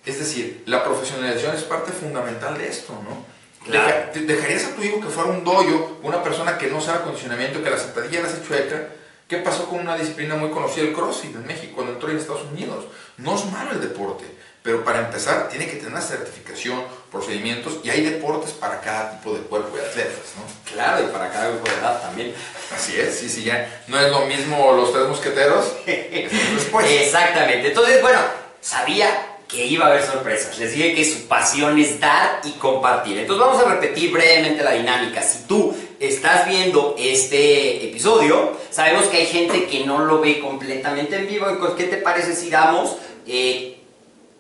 Es 0.07 0.19
decir, 0.19 0.63
la 0.65 0.83
profesionalización 0.83 1.55
es 1.55 1.65
parte 1.65 1.93
fundamental 1.93 2.57
de 2.57 2.67
esto, 2.67 2.95
¿no? 3.05 3.27
Claro. 3.71 4.07
¿Dejarías 4.15 4.65
a 4.65 4.75
tu 4.75 4.83
hijo 4.83 5.01
que 5.01 5.09
fuera 5.09 5.29
un 5.29 5.45
doyo, 5.45 5.99
una 6.03 6.23
persona 6.23 6.57
que 6.57 6.69
no 6.69 6.81
sabe 6.81 7.01
acondicionamiento, 7.01 7.63
que 7.63 7.69
la 7.69 7.77
sentadilla 7.77 8.23
la 8.23 8.29
hace 8.29 8.43
chueca? 8.43 8.89
¿Qué 9.29 9.37
pasó 9.37 9.69
con 9.69 9.81
una 9.81 9.99
disciplina 9.99 10.37
muy 10.37 10.49
conocida, 10.49 10.85
el 10.85 10.95
CrossFit 10.95 11.35
en 11.35 11.47
México, 11.47 11.75
cuando 11.75 11.93
entró 11.93 12.09
en 12.09 12.17
Estados 12.17 12.45
Unidos? 12.51 12.87
No 13.19 13.37
es 13.37 13.45
malo 13.53 13.73
el 13.73 13.83
deporte, 13.83 14.25
pero 14.63 14.85
para 14.85 15.01
empezar 15.01 15.49
tiene 15.49 15.67
que 15.67 15.77
tener 15.77 15.93
una 15.93 16.01
certificación, 16.01 16.83
procedimientos, 17.11 17.79
y 17.83 17.91
hay 17.91 18.03
deportes 18.03 18.53
para 18.53 18.81
cada 18.81 19.13
tipo 19.13 19.35
de 19.35 19.41
cuerpo 19.41 19.77
de 19.77 19.87
atletas, 19.87 20.35
¿no? 20.37 20.73
Claro, 20.73 21.05
y 21.05 21.13
para 21.13 21.31
cada 21.31 21.51
grupo 21.51 21.71
de 21.71 21.77
edad 21.77 22.03
también. 22.03 22.35
Así 22.75 22.99
es, 22.99 23.19
sí, 23.19 23.29
sí, 23.29 23.45
ya. 23.45 23.83
No 23.87 23.99
es 23.99 24.11
lo 24.11 24.27
mismo 24.27 24.73
los 24.73 24.93
tres 24.93 25.07
mosqueteros. 25.07 25.73
es 25.87 26.55
después. 26.55 26.87
Exactamente. 26.91 27.69
Entonces, 27.69 28.03
bueno, 28.03 28.21
sabía 28.61 29.09
que 29.49 29.65
iba 29.65 29.87
a 29.87 29.89
haber 29.89 30.05
sorpresas. 30.05 30.59
Les 30.59 30.73
dije 30.73 30.95
que 30.95 31.05
su 31.05 31.27
pasión 31.27 31.79
es 31.79 31.99
dar 31.99 32.41
y 32.45 32.53
compartir. 32.53 33.17
Entonces 33.17 33.47
vamos 33.47 33.65
a 33.65 33.75
repetir 33.75 34.13
brevemente 34.13 34.63
la 34.63 34.73
dinámica. 34.73 35.23
Si 35.23 35.45
tú 35.45 35.75
estás 35.99 36.47
viendo 36.47 36.95
este 36.99 37.89
episodio, 37.89 38.59
sabemos 38.71 39.07
que 39.07 39.17
hay 39.17 39.27
gente 39.27 39.67
que 39.67 39.87
no 39.87 40.05
lo 40.05 40.21
ve 40.21 40.41
completamente 40.41 41.17
en 41.17 41.27
vivo. 41.27 41.49
Entonces, 41.49 41.77
¿qué 41.79 41.85
te 41.85 41.97
parece 41.97 42.37
si 42.37 42.51
damos 42.51 42.97
eh, 43.27 43.78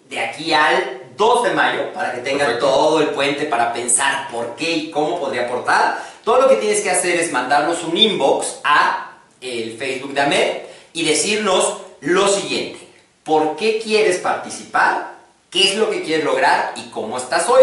de 0.08 0.20
aquí 0.20 0.52
al 0.52 1.02
2 1.16 1.42
de 1.44 1.50
mayo 1.50 1.92
para 1.92 2.12
que 2.12 2.20
tengan 2.20 2.46
Perfecto. 2.46 2.66
todo 2.66 3.00
el 3.00 3.08
puente 3.08 3.44
para 3.44 3.72
pensar 3.72 4.28
por 4.30 4.54
qué 4.56 4.70
y 4.70 4.90
cómo 4.90 5.18
podría 5.20 5.46
aportar? 5.46 6.02
Todo 6.24 6.42
lo 6.42 6.48
que 6.48 6.56
tienes 6.56 6.80
que 6.80 6.90
hacer 6.90 7.16
es 7.16 7.32
mandarnos 7.32 7.82
un 7.84 7.96
inbox 7.96 8.60
a 8.64 9.12
el 9.40 9.76
Facebook 9.76 10.14
de 10.14 10.20
Amed 10.20 10.56
y 10.92 11.04
decirnos 11.04 11.78
lo 12.00 12.28
siguiente. 12.28 12.88
¿Por 13.24 13.56
qué 13.56 13.80
quieres 13.82 14.18
participar? 14.18 15.18
¿Qué 15.50 15.70
es 15.70 15.76
lo 15.76 15.90
que 15.90 16.02
quieres 16.02 16.24
lograr? 16.24 16.74
¿Y 16.76 16.90
cómo 16.90 17.18
estás 17.18 17.48
hoy? 17.48 17.62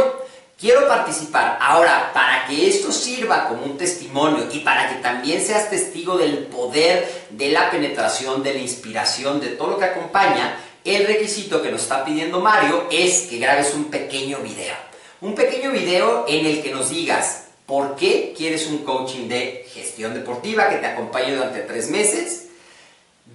Quiero 0.60 0.88
participar. 0.88 1.58
Ahora, 1.62 2.12
para 2.13 2.45
que 2.47 2.67
esto 2.67 2.91
sirva 2.91 3.47
como 3.47 3.63
un 3.63 3.77
testimonio 3.77 4.47
y 4.51 4.60
para 4.60 4.89
que 4.89 4.95
también 4.95 5.41
seas 5.41 5.69
testigo 5.69 6.17
del 6.17 6.45
poder 6.45 7.27
de 7.31 7.49
la 7.49 7.69
penetración, 7.69 8.41
de 8.41 8.53
la 8.53 8.60
inspiración, 8.60 9.41
de 9.41 9.49
todo 9.49 9.71
lo 9.71 9.77
que 9.77 9.86
acompaña, 9.86 10.58
el 10.86 11.08
requisito 11.08 11.62
que 11.62 11.71
nos 11.71 11.82
está 11.82 12.06
pidiendo 12.06 12.39
Mario 12.39 12.88
es 12.91 13.24
que 13.24 13.39
grabes 13.39 13.74
un 13.74 13.86
pequeño 13.86 14.39
video. 14.39 14.76
Un 15.21 15.36
pequeño 15.36 15.71
video 15.71 16.26
en 16.28 16.45
el 16.45 16.62
que 16.62 16.71
nos 16.71 16.89
digas 16.89 17.45
¿Por 17.65 17.95
qué 17.95 18.34
quieres 18.38 18.67
un 18.67 18.80
coaching 18.80 19.28
de 19.28 19.65
gestión 19.74 20.13
deportiva 20.13 20.69
que 20.69 20.78
te 20.78 20.86
acompañe 20.86 21.36
durante 21.36 21.62
tres 21.62 21.89
meses? 21.89 22.50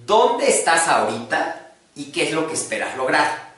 ¿Dónde 0.05 0.49
estás 0.49 0.87
ahorita 0.87 1.73
y 1.95 2.05
qué 2.05 2.23
es 2.23 2.31
lo 2.31 2.47
que 2.47 2.53
esperas 2.53 2.95
lograr? 2.95 3.51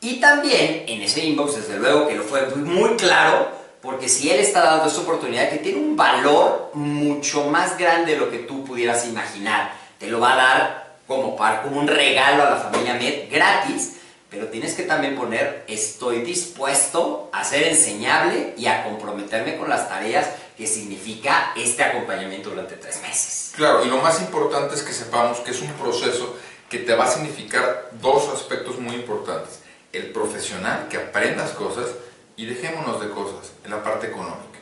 Y 0.00 0.20
también 0.20 0.84
en 0.86 1.02
ese 1.02 1.24
inbox, 1.24 1.56
desde 1.56 1.78
luego 1.78 2.08
que 2.08 2.14
lo 2.14 2.22
fue 2.22 2.46
muy 2.56 2.96
claro, 2.96 3.48
porque 3.82 4.08
si 4.08 4.30
él 4.30 4.40
está 4.40 4.62
dando 4.62 4.88
esa 4.88 5.02
oportunidad 5.02 5.50
que 5.50 5.58
tiene 5.58 5.78
un 5.78 5.94
valor 5.94 6.70
mucho 6.72 7.44
más 7.50 7.76
grande 7.76 8.12
de 8.12 8.18
lo 8.18 8.30
que 8.30 8.38
tú 8.38 8.64
pudieras 8.64 9.06
imaginar, 9.06 9.74
te 9.98 10.06
lo 10.06 10.20
va 10.20 10.32
a 10.32 10.36
dar 10.36 10.83
como, 11.06 11.36
par, 11.36 11.62
como 11.62 11.80
un 11.80 11.88
regalo 11.88 12.42
a 12.42 12.50
la 12.50 12.56
familia 12.56 12.94
Med 12.94 13.30
gratis, 13.30 13.96
pero 14.30 14.48
tienes 14.48 14.74
que 14.74 14.82
también 14.82 15.16
poner 15.16 15.64
estoy 15.68 16.22
dispuesto 16.22 17.28
a 17.32 17.44
ser 17.44 17.68
enseñable 17.68 18.54
y 18.56 18.66
a 18.66 18.84
comprometerme 18.84 19.56
con 19.56 19.68
las 19.68 19.88
tareas 19.88 20.26
que 20.56 20.66
significa 20.66 21.52
este 21.56 21.84
acompañamiento 21.84 22.50
durante 22.50 22.76
tres 22.76 23.00
meses. 23.02 23.52
Claro, 23.56 23.84
y 23.84 23.88
lo 23.88 23.98
más 23.98 24.20
importante 24.20 24.74
es 24.74 24.82
que 24.82 24.92
sepamos 24.92 25.38
que 25.40 25.52
es 25.52 25.60
un 25.60 25.72
proceso 25.74 26.36
que 26.68 26.78
te 26.78 26.94
va 26.94 27.04
a 27.04 27.10
significar 27.10 27.90
dos 28.00 28.28
aspectos 28.28 28.78
muy 28.78 28.96
importantes. 28.96 29.60
El 29.92 30.10
profesional, 30.10 30.88
que 30.88 30.96
aprendas 30.96 31.50
cosas, 31.50 31.90
y 32.36 32.46
dejémonos 32.46 33.00
de 33.00 33.10
cosas 33.10 33.52
en 33.64 33.70
la 33.70 33.84
parte 33.84 34.08
económica. 34.08 34.58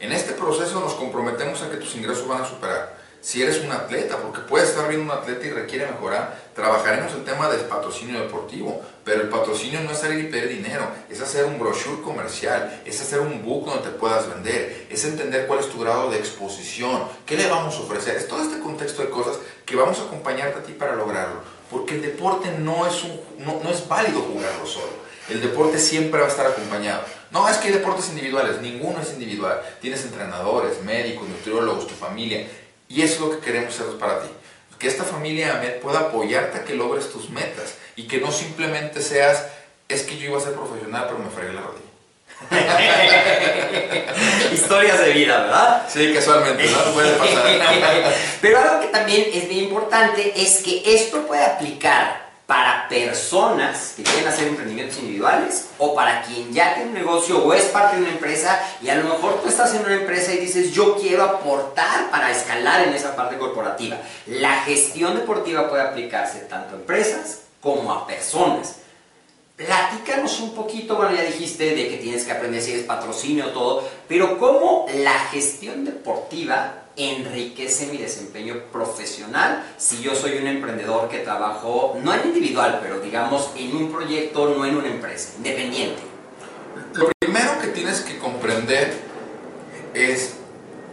En 0.00 0.10
este 0.10 0.32
proceso 0.32 0.80
nos 0.80 0.94
comprometemos 0.94 1.62
a 1.62 1.70
que 1.70 1.76
tus 1.76 1.94
ingresos 1.94 2.26
van 2.26 2.42
a 2.42 2.48
superar 2.48 3.03
si 3.24 3.42
eres 3.42 3.60
un 3.64 3.72
atleta, 3.72 4.18
porque 4.18 4.42
puedes 4.42 4.68
estar 4.68 4.86
bien 4.86 5.00
un 5.00 5.10
atleta 5.10 5.46
y 5.46 5.50
requiere 5.50 5.86
mejorar, 5.86 6.50
trabajaremos 6.54 7.10
el 7.14 7.24
tema 7.24 7.48
del 7.48 7.62
patrocinio 7.62 8.20
deportivo, 8.20 8.82
pero 9.02 9.22
el 9.22 9.30
patrocinio 9.30 9.80
no 9.80 9.92
es 9.92 9.98
salir 10.00 10.26
y 10.26 10.28
pedir 10.28 10.50
dinero, 10.50 10.86
es 11.08 11.22
hacer 11.22 11.46
un 11.46 11.58
brochure 11.58 12.02
comercial, 12.02 12.82
es 12.84 13.00
hacer 13.00 13.20
un 13.20 13.42
book 13.42 13.64
donde 13.64 13.88
te 13.88 13.96
puedas 13.96 14.28
vender, 14.28 14.88
es 14.90 15.06
entender 15.06 15.46
cuál 15.46 15.60
es 15.60 15.70
tu 15.70 15.80
grado 15.80 16.10
de 16.10 16.18
exposición, 16.18 17.02
qué 17.24 17.38
le 17.38 17.48
vamos 17.48 17.74
a 17.76 17.80
ofrecer, 17.80 18.14
es 18.16 18.28
todo 18.28 18.42
este 18.42 18.58
contexto 18.58 19.00
de 19.00 19.08
cosas 19.08 19.38
que 19.64 19.74
vamos 19.74 19.98
a 20.00 20.02
acompañarte 20.04 20.58
a 20.58 20.62
ti 20.62 20.72
para 20.72 20.94
lograrlo, 20.94 21.40
porque 21.70 21.94
el 21.94 22.02
deporte 22.02 22.50
no 22.58 22.86
es, 22.86 23.02
un, 23.04 23.18
no, 23.38 23.58
no 23.64 23.70
es 23.70 23.88
válido 23.88 24.20
jugarlo 24.20 24.66
solo. 24.66 25.04
El 25.30 25.40
deporte 25.40 25.78
siempre 25.78 26.20
va 26.20 26.26
a 26.26 26.28
estar 26.28 26.46
acompañado. 26.46 27.00
No, 27.30 27.48
es 27.48 27.56
que 27.56 27.68
hay 27.68 27.74
deportes 27.74 28.10
individuales, 28.10 28.60
ninguno 28.60 29.00
es 29.00 29.14
individual. 29.14 29.58
Tienes 29.80 30.04
entrenadores, 30.04 30.82
médicos, 30.82 31.26
nutriólogos, 31.26 31.86
tu 31.86 31.94
familia. 31.94 32.46
Y 32.94 33.02
eso 33.02 33.14
es 33.14 33.20
lo 33.20 33.30
que 33.32 33.44
queremos 33.44 33.74
hacer 33.74 33.98
para 33.98 34.22
ti. 34.22 34.28
Que 34.78 34.86
esta 34.86 35.02
familia 35.02 35.56
AMED 35.56 35.80
pueda 35.80 35.98
apoyarte 36.00 36.58
a 36.58 36.64
que 36.64 36.74
logres 36.74 37.10
tus 37.10 37.28
metas 37.28 37.74
y 37.96 38.06
que 38.06 38.20
no 38.20 38.30
simplemente 38.30 39.02
seas, 39.02 39.46
es 39.88 40.02
que 40.02 40.16
yo 40.16 40.30
iba 40.30 40.38
a 40.38 40.40
ser 40.40 40.54
profesional 40.54 41.06
pero 41.08 41.18
me 41.18 41.30
fregué 41.30 41.54
la 41.54 41.62
rodilla. 41.62 41.84
Historias 44.52 45.04
de 45.04 45.12
vida, 45.12 45.40
¿verdad? 45.40 45.88
Sí, 45.88 46.12
casualmente, 46.14 46.70
¿no? 46.70 46.78
Puede 46.92 47.16
pasar. 47.16 47.44
Pero 48.40 48.58
algo 48.58 48.80
que 48.80 48.88
también 48.88 49.26
es 49.32 49.48
bien 49.48 49.64
importante 49.64 50.32
es 50.36 50.62
que 50.62 50.82
esto 50.94 51.26
puede 51.26 51.44
aplicar 51.44 52.23
para 52.46 52.88
personas 52.88 53.94
que 53.96 54.02
quieren 54.02 54.28
hacer 54.28 54.48
emprendimientos 54.48 54.98
individuales 54.98 55.68
o 55.78 55.94
para 55.94 56.22
quien 56.22 56.52
ya 56.52 56.74
tiene 56.74 56.90
un 56.90 56.94
negocio 56.94 57.42
o 57.42 57.54
es 57.54 57.64
parte 57.66 57.96
de 57.96 58.02
una 58.02 58.12
empresa 58.12 58.60
y 58.82 58.90
a 58.90 58.96
lo 58.96 59.04
mejor 59.04 59.40
tú 59.40 59.48
estás 59.48 59.74
en 59.74 59.82
una 59.82 59.94
empresa 59.94 60.34
y 60.34 60.38
dices 60.38 60.72
yo 60.72 60.96
quiero 60.96 61.24
aportar 61.24 62.10
para 62.10 62.30
escalar 62.30 62.86
en 62.86 62.94
esa 62.94 63.16
parte 63.16 63.38
corporativa. 63.38 63.96
La 64.26 64.60
gestión 64.62 65.16
deportiva 65.16 65.70
puede 65.70 65.82
aplicarse 65.82 66.40
tanto 66.40 66.74
a 66.74 66.78
empresas 66.78 67.40
como 67.62 67.92
a 67.92 68.06
personas. 68.06 68.76
Platícanos 69.56 70.40
un 70.40 70.54
poquito, 70.54 70.96
bueno 70.96 71.14
ya 71.14 71.22
dijiste 71.22 71.74
de 71.74 71.88
que 71.88 71.96
tienes 71.96 72.24
que 72.24 72.32
aprender 72.32 72.60
si 72.60 72.72
es 72.72 72.82
patrocinio 72.82 73.46
todo, 73.48 73.88
pero 74.06 74.38
cómo 74.38 74.86
la 74.92 75.18
gestión 75.30 75.84
deportiva 75.84 76.83
enriquece 76.96 77.86
mi 77.86 77.98
desempeño 77.98 78.64
profesional 78.72 79.64
si 79.76 80.00
yo 80.02 80.14
soy 80.14 80.38
un 80.38 80.46
emprendedor 80.46 81.08
que 81.08 81.18
trabajo, 81.18 81.98
no 82.02 82.14
en 82.14 82.28
individual, 82.28 82.80
pero 82.82 83.00
digamos 83.00 83.50
en 83.56 83.74
un 83.76 83.92
proyecto, 83.92 84.54
no 84.54 84.64
en 84.64 84.76
una 84.76 84.88
empresa, 84.88 85.32
independiente. 85.36 86.02
Lo 86.94 87.10
primero 87.18 87.60
que 87.60 87.68
tienes 87.68 88.00
que 88.00 88.18
comprender 88.18 88.92
es, 89.94 90.34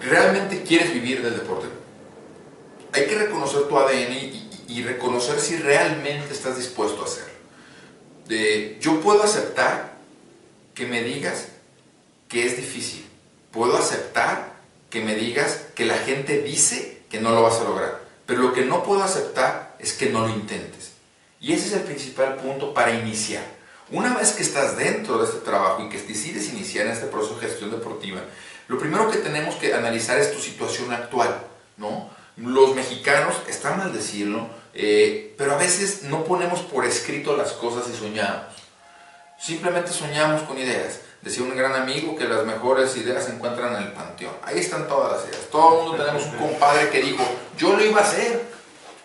¿realmente 0.02 0.64
quieres 0.64 0.94
vivir 0.94 1.22
del 1.22 1.36
deporte? 1.36 1.68
Hay 2.94 3.06
que 3.06 3.16
reconocer 3.16 3.64
tu 3.64 3.78
ADN 3.78 4.42
y, 4.68 4.84
reconocer 4.84 5.40
si 5.40 5.58
realmente 5.58 6.34
estás 6.34 6.58
dispuesto 6.58 7.02
a 7.02 7.06
hacerlo. 7.06 7.32
Yo 8.80 9.02
puedo 9.02 9.24
aceptar 9.24 9.98
que 10.74 10.88
me 10.88 11.04
digas 11.04 11.48
que 12.30 12.46
es 12.46 12.56
difícil. 12.56 13.06
Puedo 13.52 13.78
aceptar 13.78 14.51
que 14.92 15.02
me 15.02 15.16
digas 15.16 15.62
que 15.74 15.86
la 15.86 15.98
gente 15.98 16.44
dice 16.44 17.02
que 17.10 17.20
no 17.20 17.32
lo 17.32 17.42
vas 17.42 17.60
a 17.60 17.64
lograr. 17.64 18.02
Pero 18.28 18.42
lo 18.44 18.54
que 18.54 18.66
no 18.66 18.84
puedo 18.84 19.04
aceptar 19.04 19.76
es 19.80 19.94
que 19.94 20.10
no 20.10 20.28
lo 20.28 20.30
intentes. 20.30 20.92
Y 21.40 21.54
ese 21.54 21.68
es 21.68 21.74
el 21.74 21.82
principal 21.82 22.36
punto 22.36 22.74
para 22.74 22.94
iniciar. 22.94 23.44
Una 23.90 24.16
vez 24.16 24.34
que 24.34 24.44
estás 24.44 24.78
dentro 24.78 25.18
de 25.18 25.26
este 25.26 25.40
trabajo 25.40 25.84
y 25.84 25.90
que 25.90 26.02
decides 26.02 26.50
iniciar 26.50 26.86
en 26.86 26.94
este 26.94 27.08
proceso 27.08 27.40
de 27.40 27.48
gestión 27.48 27.72
deportiva, 27.72 28.22
lo 28.68 28.78
primero 28.78 29.10
que 29.10 29.18
tenemos 29.18 29.56
que 29.56 29.74
analizar 29.74 30.18
es 30.20 30.34
tu 30.34 30.40
situación 30.40 30.94
actual, 30.94 31.42
¿no? 31.78 32.10
Los 32.38 32.76
mexicanos, 32.76 33.36
está 33.50 33.76
mal 33.76 33.92
decirlo, 33.92 34.48
eh, 34.74 35.36
pero 35.38 35.54
a 35.54 35.58
veces 35.58 36.04
no 36.04 36.24
ponemos 36.24 36.62
por 36.62 36.86
escrito 36.86 37.36
las 37.36 37.52
cosas 37.54 37.86
y 37.94 37.98
soñamos. 37.98 38.56
Simplemente 39.38 39.92
soñamos 39.92 40.44
con 40.44 40.58
ideas. 40.58 41.02
Decía 41.22 41.44
un 41.44 41.56
gran 41.56 41.74
amigo 41.74 42.16
que 42.16 42.26
las 42.26 42.46
mejores 42.46 42.98
ideas 42.98 43.26
se 43.26 43.32
encuentran 43.32 43.76
en 43.76 43.84
el 43.84 43.92
panteón. 43.92 44.34
Ahí 44.44 44.58
están 44.58 44.88
todas 44.88 45.12
las 45.12 45.30
ideas. 45.30 45.50
Todo 45.52 45.78
el 45.78 45.84
mundo 45.86 46.04
tenemos 46.04 46.26
un 46.26 46.38
compadre 46.38 46.90
que 46.90 47.00
dijo, 47.00 47.24
yo 47.58 47.74
lo 47.74 47.86
iba 47.86 48.02
a 48.02 48.04
hacer, 48.04 48.42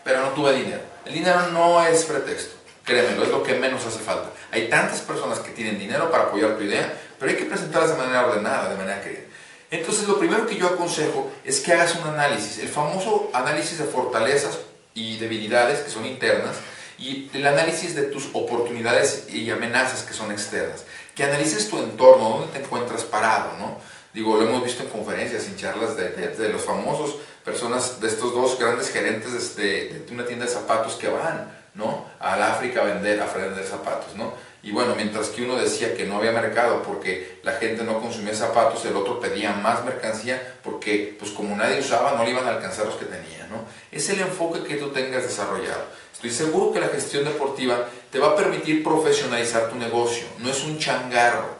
pero 0.02 0.22
no 0.22 0.28
tuve 0.30 0.54
dinero. 0.54 0.80
El 1.04 1.12
dinero 1.12 1.48
no 1.52 1.84
es 1.84 2.04
pretexto. 2.04 2.56
Créemelo, 2.84 3.24
es 3.24 3.28
lo 3.28 3.42
que 3.42 3.54
menos 3.54 3.84
hace 3.84 3.98
falta. 3.98 4.30
Hay 4.50 4.68
tantas 4.70 5.00
personas 5.00 5.40
que 5.40 5.50
tienen 5.50 5.78
dinero 5.78 6.10
para 6.10 6.24
apoyar 6.24 6.56
tu 6.56 6.62
idea, 6.62 6.90
pero 7.18 7.30
hay 7.30 7.36
que 7.36 7.44
presentarlas 7.44 7.90
de 7.90 7.98
manera 7.98 8.26
ordenada, 8.26 8.70
de 8.70 8.76
manera 8.76 9.02
querida. 9.02 9.24
Entonces, 9.70 10.08
lo 10.08 10.18
primero 10.18 10.46
que 10.46 10.56
yo 10.56 10.68
aconsejo 10.68 11.30
es 11.44 11.60
que 11.60 11.74
hagas 11.74 11.96
un 11.96 12.08
análisis, 12.08 12.58
el 12.58 12.68
famoso 12.68 13.28
análisis 13.34 13.78
de 13.78 13.84
fortalezas 13.84 14.60
y 14.94 15.18
debilidades 15.18 15.80
que 15.80 15.90
son 15.90 16.06
internas 16.06 16.56
y 16.98 17.28
el 17.34 17.46
análisis 17.46 17.94
de 17.94 18.04
tus 18.04 18.30
oportunidades 18.32 19.26
y 19.28 19.50
amenazas 19.50 20.02
que 20.04 20.14
son 20.14 20.32
externas 20.32 20.84
que 21.16 21.24
analices 21.24 21.70
tu 21.70 21.78
entorno, 21.78 22.28
dónde 22.28 22.52
te 22.52 22.64
encuentras 22.64 23.02
parado, 23.04 23.56
¿no? 23.58 23.78
Digo, 24.12 24.36
lo 24.36 24.46
hemos 24.46 24.62
visto 24.62 24.82
en 24.82 24.90
conferencias, 24.90 25.46
en 25.46 25.56
charlas 25.56 25.96
de, 25.96 26.10
de, 26.10 26.48
los 26.50 26.62
famosos 26.62 27.16
personas, 27.44 28.00
de 28.00 28.08
estos 28.08 28.34
dos 28.34 28.58
grandes 28.58 28.90
gerentes 28.90 29.56
de, 29.56 30.04
de, 30.06 30.12
una 30.12 30.26
tienda 30.26 30.44
de 30.44 30.50
zapatos 30.50 30.94
que 30.94 31.08
van, 31.08 31.50
¿no? 31.74 32.04
Al 32.20 32.42
África 32.42 32.82
a 32.82 32.84
vender, 32.84 33.20
a 33.20 33.26
vender 33.32 33.64
zapatos, 33.64 34.14
¿no? 34.14 34.34
Y 34.62 34.72
bueno, 34.72 34.94
mientras 34.94 35.28
que 35.28 35.42
uno 35.42 35.56
decía 35.56 35.94
que 35.94 36.06
no 36.06 36.16
había 36.16 36.32
mercado 36.32 36.82
porque 36.82 37.38
la 37.44 37.52
gente 37.52 37.82
no 37.84 38.00
consumía 38.00 38.34
zapatos, 38.34 38.84
el 38.84 38.96
otro 38.96 39.20
pedía 39.20 39.52
más 39.52 39.84
mercancía 39.84 40.56
porque, 40.62 41.16
pues 41.18 41.30
como 41.30 41.56
nadie 41.56 41.80
usaba, 41.80 42.12
no 42.12 42.24
le 42.24 42.30
iban 42.30 42.46
a 42.46 42.50
alcanzar 42.56 42.86
los 42.86 42.96
que 42.96 43.04
tenía, 43.06 43.46
¿no? 43.46 43.64
Es 43.90 44.08
el 44.10 44.20
enfoque 44.20 44.64
que 44.64 44.76
tú 44.76 44.88
tengas 44.90 45.22
desarrollado. 45.22 45.84
Estoy 46.12 46.30
seguro 46.30 46.72
que 46.72 46.80
la 46.80 46.88
gestión 46.88 47.24
deportiva 47.24 47.86
te 48.16 48.22
va 48.22 48.28
a 48.28 48.34
permitir 48.34 48.82
profesionalizar 48.82 49.68
tu 49.68 49.76
negocio. 49.76 50.24
No 50.38 50.48
es 50.48 50.64
un 50.64 50.78
changarro. 50.78 51.50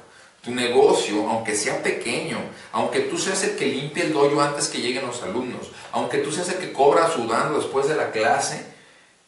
Tu 0.43 0.51
negocio, 0.51 1.29
aunque 1.29 1.55
sea 1.55 1.83
pequeño, 1.83 2.39
aunque 2.73 3.01
tú 3.01 3.19
seas 3.19 3.45
el 3.45 3.57
que 3.57 3.67
limpie 3.67 4.05
el 4.05 4.15
dojo 4.15 4.41
antes 4.41 4.69
que 4.69 4.81
lleguen 4.81 5.07
los 5.07 5.23
alumnos, 5.23 5.71
aunque 5.93 6.17
tú 6.17 6.33
seas 6.33 6.49
el 6.49 6.55
que 6.55 6.73
cobra 6.73 7.11
sudando 7.11 7.59
después 7.59 7.89
de 7.89 7.97
la 7.97 8.11
clase, 8.11 8.65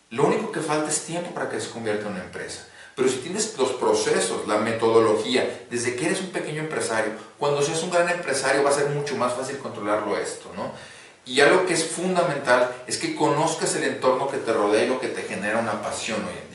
lo 0.08 0.24
único 0.24 0.50
que 0.50 0.60
falta 0.60 0.88
es 0.88 1.02
tiempo 1.02 1.34
para 1.34 1.50
que 1.50 1.60
se 1.60 1.68
convierta 1.68 2.06
en 2.06 2.14
una 2.14 2.24
empresa. 2.24 2.66
Pero 2.96 3.10
si 3.10 3.18
tienes 3.18 3.58
los 3.58 3.72
procesos, 3.72 4.48
la 4.48 4.56
metodología, 4.56 5.66
desde 5.68 5.96
que 5.96 6.06
eres 6.06 6.22
un 6.22 6.30
pequeño 6.30 6.62
empresario, 6.62 7.12
cuando 7.38 7.60
seas 7.60 7.82
un 7.82 7.90
gran 7.90 8.08
empresario 8.08 8.62
va 8.62 8.70
a 8.70 8.72
ser 8.72 8.88
mucho 8.88 9.16
más 9.16 9.34
fácil 9.34 9.58
controlarlo 9.58 10.16
esto, 10.16 10.50
¿no? 10.56 10.72
Y 11.26 11.42
algo 11.42 11.66
que 11.66 11.74
es 11.74 11.84
fundamental 11.84 12.74
es 12.86 12.96
que 12.96 13.14
conozcas 13.14 13.74
el 13.74 13.84
entorno 13.84 14.30
que 14.30 14.38
te 14.38 14.50
rodea 14.50 14.84
y 14.84 14.88
lo 14.88 14.98
que 14.98 15.08
te 15.08 15.24
genera 15.24 15.58
una 15.58 15.82
pasión 15.82 16.24
hoy. 16.24 16.47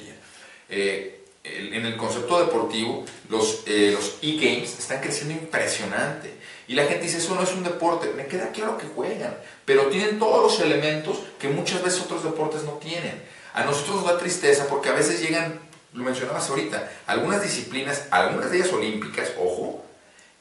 Eh, 0.76 1.20
en 1.44 1.86
el 1.86 1.98
concepto 1.98 2.40
deportivo, 2.40 3.06
los 3.30 3.64
eh, 3.68 3.92
los 3.94 4.16
e-games 4.22 4.80
están 4.80 5.02
creciendo 5.02 5.34
impresionante. 5.34 6.34
Y 6.68 6.74
la 6.74 6.86
gente 6.86 7.04
dice, 7.04 7.18
eso 7.18 7.36
no 7.36 7.44
es 7.44 7.52
un 7.52 7.64
deporte. 7.64 8.12
Me 8.16 8.28
queda 8.28 8.52
claro 8.52 8.78
que 8.78 8.88
juegan, 8.88 9.36
pero 9.66 9.88
tienen 9.88 10.18
todos 10.18 10.42
los 10.42 10.60
elementos 10.66 11.20
que 11.40 11.50
muchas 11.50 11.84
veces 11.84 12.02
otros 12.02 12.24
deportes 12.24 12.64
no 12.64 12.74
tienen. 12.74 13.22
A 13.54 13.66
nosotros 13.66 13.98
nos 13.98 14.06
da 14.06 14.18
tristeza 14.18 14.68
porque 14.68 14.90
a 14.90 14.94
veces 14.94 15.22
llegan, 15.22 15.60
lo 15.94 16.04
mencionabas 16.04 16.50
ahorita, 16.50 16.92
algunas 17.06 17.44
disciplinas, 17.44 18.08
algunas 18.10 18.50
de 18.50 18.58
ellas 18.58 18.74
olímpicas, 18.74 19.34
ojo, 19.38 19.86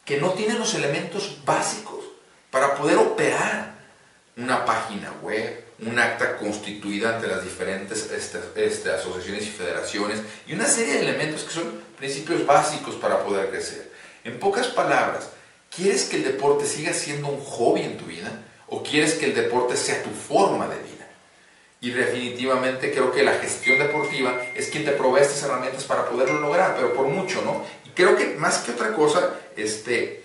que 0.04 0.18
no 0.18 0.30
tienen 0.30 0.58
los 0.58 0.74
elementos 0.74 1.38
básicos 1.44 2.04
para 2.50 2.74
poder 2.76 2.96
operar 2.96 3.74
una 4.36 4.64
página 4.64 5.12
web, 5.20 5.61
un 5.86 5.98
acta 5.98 6.36
constituida 6.36 7.16
ante 7.16 7.26
las 7.26 7.42
diferentes 7.42 8.10
este, 8.10 8.38
este, 8.56 8.90
asociaciones 8.90 9.46
y 9.46 9.50
federaciones 9.50 10.20
y 10.46 10.52
una 10.52 10.66
serie 10.66 10.94
de 10.94 11.00
elementos 11.00 11.42
que 11.44 11.52
son 11.52 11.80
principios 11.98 12.46
básicos 12.46 12.94
para 12.96 13.24
poder 13.24 13.50
crecer. 13.50 13.90
En 14.24 14.38
pocas 14.38 14.68
palabras, 14.68 15.30
¿quieres 15.74 16.04
que 16.04 16.16
el 16.16 16.24
deporte 16.24 16.66
siga 16.66 16.92
siendo 16.92 17.28
un 17.28 17.40
hobby 17.40 17.82
en 17.82 17.96
tu 17.96 18.04
vida 18.04 18.30
o 18.68 18.82
quieres 18.82 19.14
que 19.14 19.26
el 19.26 19.34
deporte 19.34 19.76
sea 19.76 20.02
tu 20.02 20.10
forma 20.10 20.68
de 20.68 20.76
vida? 20.76 21.08
Y 21.80 21.90
definitivamente 21.90 22.92
creo 22.92 23.10
que 23.10 23.24
la 23.24 23.34
gestión 23.34 23.80
deportiva 23.80 24.40
es 24.54 24.68
quien 24.68 24.84
te 24.84 24.92
provee 24.92 25.22
estas 25.22 25.42
herramientas 25.42 25.82
para 25.82 26.08
poderlo 26.08 26.40
lograr, 26.40 26.76
pero 26.76 26.94
por 26.94 27.08
mucho, 27.08 27.42
¿no? 27.42 27.64
Y 27.84 27.90
creo 27.90 28.16
que 28.16 28.36
más 28.36 28.58
que 28.58 28.70
otra 28.70 28.94
cosa, 28.94 29.34
este, 29.56 30.22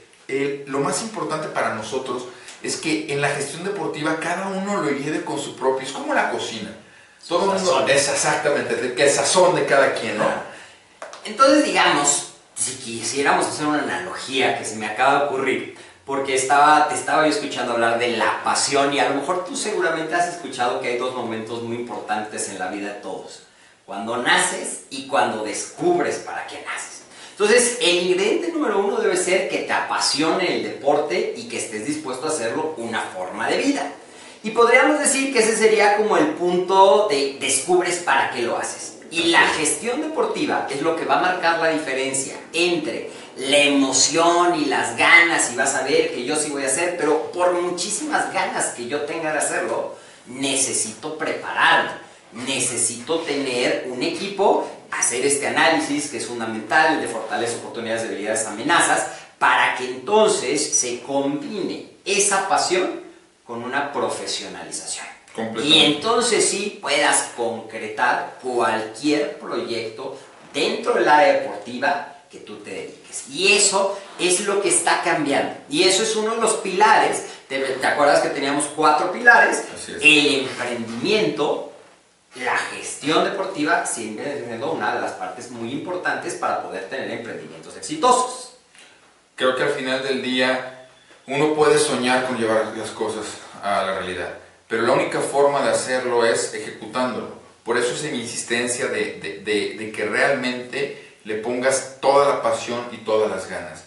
lo 0.67 0.79
más 0.79 1.01
importante 1.01 1.47
para 1.47 1.73
nosotros 1.73 2.27
es 2.63 2.77
que 2.77 3.11
en 3.11 3.21
la 3.21 3.29
gestión 3.29 3.63
deportiva 3.63 4.19
cada 4.19 4.47
uno 4.47 4.81
lo 4.81 4.91
lleve 4.91 5.23
con 5.23 5.39
su 5.39 5.55
propio, 5.55 5.85
es 5.85 5.93
como 5.93 6.13
la 6.13 6.31
cocina. 6.31 6.71
Todo 7.27 7.53
el 7.53 7.59
mundo 7.59 7.87
es 7.87 8.07
exactamente, 8.09 8.95
el 8.97 9.09
sazón 9.09 9.55
de 9.55 9.65
cada 9.65 9.93
quien, 9.93 10.17
¿no? 10.17 10.25
Entonces, 11.25 11.65
digamos, 11.65 12.29
si 12.55 12.75
quisiéramos 12.75 13.45
hacer 13.45 13.67
una 13.67 13.83
analogía 13.83 14.57
que 14.57 14.65
se 14.65 14.77
me 14.77 14.87
acaba 14.87 15.19
de 15.19 15.25
ocurrir, 15.25 15.77
porque 16.05 16.35
estaba, 16.35 16.87
te 16.87 16.95
estaba 16.95 17.27
yo 17.27 17.33
escuchando 17.33 17.73
hablar 17.73 17.99
de 17.99 18.15
la 18.15 18.41
pasión 18.43 18.93
y 18.93 18.99
a 18.99 19.09
lo 19.09 19.15
mejor 19.15 19.43
tú 19.43 19.57
seguramente 19.57 20.15
has 20.15 20.29
escuchado 20.29 20.79
que 20.79 20.87
hay 20.87 20.97
dos 20.97 21.13
momentos 21.13 21.61
muy 21.63 21.75
importantes 21.75 22.47
en 22.47 22.59
la 22.59 22.69
vida 22.69 22.93
de 22.93 23.01
todos. 23.01 23.43
Cuando 23.85 24.17
naces 24.17 24.85
y 24.89 25.07
cuando 25.07 25.43
descubres 25.43 26.17
para 26.19 26.47
qué 26.47 26.63
naces. 26.65 27.03
Entonces, 27.39 27.77
el 27.81 28.07
ingrediente 28.07 28.51
número 28.51 28.79
uno 28.79 28.97
debe 28.97 29.15
ser 29.15 29.47
que 29.47 29.59
te 29.59 29.71
apasione 29.71 30.55
el 30.55 30.63
deporte 30.63 31.35
y 31.37 31.43
que 31.43 31.57
estés 31.57 31.85
dispuesto 31.85 32.25
a 32.25 32.29
hacerlo 32.29 32.73
una 32.77 32.99
forma 33.01 33.47
de 33.47 33.59
vida. 33.59 33.91
Y 34.41 34.49
podríamos 34.49 34.97
decir 34.97 35.31
que 35.31 35.39
ese 35.39 35.55
sería 35.55 35.97
como 35.97 36.17
el 36.17 36.29
punto 36.29 37.07
de 37.07 37.37
descubres 37.39 37.97
para 37.97 38.31
qué 38.31 38.41
lo 38.41 38.57
haces. 38.57 38.97
Y 39.11 39.25
la 39.25 39.41
gestión 39.49 40.01
deportiva 40.01 40.67
es 40.67 40.81
lo 40.81 40.95
que 40.95 41.05
va 41.05 41.19
a 41.19 41.21
marcar 41.21 41.59
la 41.59 41.69
diferencia 41.69 42.33
entre 42.53 43.11
la 43.37 43.57
emoción 43.59 44.59
y 44.59 44.65
las 44.65 44.97
ganas 44.97 45.51
y 45.53 45.55
vas 45.55 45.75
a 45.75 45.83
ver 45.83 46.15
que 46.15 46.25
yo 46.25 46.35
sí 46.35 46.49
voy 46.49 46.63
a 46.63 46.67
hacer, 46.67 46.97
pero 46.97 47.31
por 47.31 47.53
muchísimas 47.61 48.33
ganas 48.33 48.69
que 48.69 48.87
yo 48.87 49.01
tenga 49.01 49.31
de 49.31 49.37
hacerlo, 49.37 49.95
necesito 50.25 51.19
prepararme, 51.19 51.91
necesito 52.33 53.19
tener 53.19 53.87
un 53.91 54.01
equipo, 54.01 54.67
hacer 54.91 55.25
este 55.25 55.47
análisis 55.47 56.09
que 56.09 56.17
es 56.17 56.25
fundamental 56.25 57.01
de 57.01 57.07
fortalezas, 57.07 57.57
oportunidades, 57.57 58.03
debilidades, 58.03 58.45
amenazas, 58.45 59.07
para 59.39 59.75
que 59.75 59.85
entonces 59.85 60.77
se 60.77 61.01
combine 61.01 61.91
esa 62.05 62.47
pasión 62.49 63.01
con 63.45 63.63
una 63.63 63.91
profesionalización. 63.93 65.05
Y 65.63 65.79
entonces 65.83 66.49
sí 66.49 66.79
puedas 66.81 67.29
concretar 67.37 68.39
cualquier 68.41 69.37
proyecto 69.37 70.17
dentro 70.53 70.95
del 70.95 71.07
área 71.07 71.33
deportiva 71.33 72.15
que 72.29 72.39
tú 72.39 72.57
te 72.57 72.71
dediques. 72.71 73.29
Y 73.29 73.53
eso 73.53 73.97
es 74.19 74.41
lo 74.41 74.61
que 74.61 74.69
está 74.69 75.01
cambiando. 75.03 75.53
Y 75.69 75.83
eso 75.83 76.03
es 76.03 76.15
uno 76.15 76.35
de 76.35 76.41
los 76.41 76.55
pilares. 76.55 77.25
¿Te, 77.47 77.63
acuerdas 77.85 78.21
que 78.21 78.29
teníamos 78.29 78.65
cuatro 78.75 79.11
pilares? 79.11 79.63
El 80.01 80.41
emprendimiento, 80.41 81.66
la 82.43 82.57
gestión 82.57 83.23
deportiva, 83.23 83.85
siempre 83.85 84.43
siendo 84.45 84.71
una 84.71 84.95
de 84.95 85.01
las 85.01 85.13
partes 85.13 85.49
muy 85.51 85.71
importantes 85.71 86.35
para 86.35 86.63
poder 86.63 86.89
tener 86.89 87.11
emprendimientos 87.11 87.75
exitosos. 87.75 88.53
Creo 89.35 89.55
que 89.55 89.63
al 89.63 89.69
final 89.69 90.03
del 90.03 90.21
día 90.21 90.87
uno 91.27 91.53
puede 91.53 91.77
soñar 91.77 92.25
con 92.25 92.37
llevar 92.37 92.73
las 92.75 92.91
cosas 92.91 93.25
a 93.63 93.83
la 93.83 93.99
realidad, 93.99 94.33
pero 94.67 94.83
la 94.83 94.93
única 94.93 95.19
forma 95.19 95.61
de 95.61 95.69
hacerlo 95.69 96.25
es 96.25 96.53
ejecutándolo. 96.53 97.37
Por 97.63 97.77
eso 97.77 97.93
es 97.93 98.11
mi 98.11 98.21
insistencia 98.21 98.87
de, 98.87 99.91
que 99.93 100.05
realmente 100.05 101.15
le 101.25 101.35
pongas 101.35 101.97
toda 101.99 102.35
la 102.35 102.41
pasión 102.41 102.87
y 102.93 102.97
todas 102.97 103.29
las 103.29 103.49
ganas. 103.49 103.83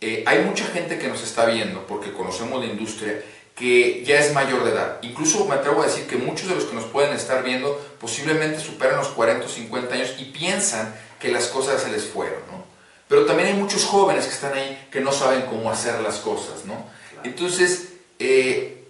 Eh, 0.00 0.24
hay 0.26 0.40
mucha 0.40 0.64
gente 0.64 0.98
que 0.98 1.06
nos 1.06 1.22
está 1.22 1.44
viendo, 1.46 1.86
porque 1.86 2.12
conocemos 2.12 2.64
la 2.64 2.72
industria, 2.72 3.22
que 3.60 4.02
ya 4.06 4.18
es 4.18 4.32
mayor 4.32 4.64
de 4.64 4.70
edad. 4.70 4.96
Incluso 5.02 5.44
me 5.44 5.54
atrevo 5.54 5.82
a 5.82 5.86
decir 5.86 6.06
que 6.06 6.16
muchos 6.16 6.48
de 6.48 6.54
los 6.54 6.64
que 6.64 6.74
nos 6.74 6.84
pueden 6.84 7.12
estar 7.12 7.44
viendo 7.44 7.78
posiblemente 8.00 8.58
superan 8.58 8.96
los 8.96 9.08
40 9.08 9.44
o 9.44 9.48
50 9.50 9.94
años 9.94 10.14
y 10.18 10.24
piensan 10.24 10.94
que 11.20 11.30
las 11.30 11.48
cosas 11.48 11.82
se 11.82 11.90
les 11.90 12.04
fueron, 12.04 12.38
¿no? 12.50 12.64
Pero 13.06 13.26
también 13.26 13.50
hay 13.50 13.54
muchos 13.54 13.84
jóvenes 13.84 14.24
que 14.24 14.32
están 14.32 14.54
ahí 14.54 14.88
que 14.90 15.02
no 15.02 15.12
saben 15.12 15.42
cómo 15.42 15.70
hacer 15.70 16.00
las 16.00 16.20
cosas, 16.20 16.64
¿no? 16.64 16.86
Entonces, 17.22 17.88
eh, 18.18 18.82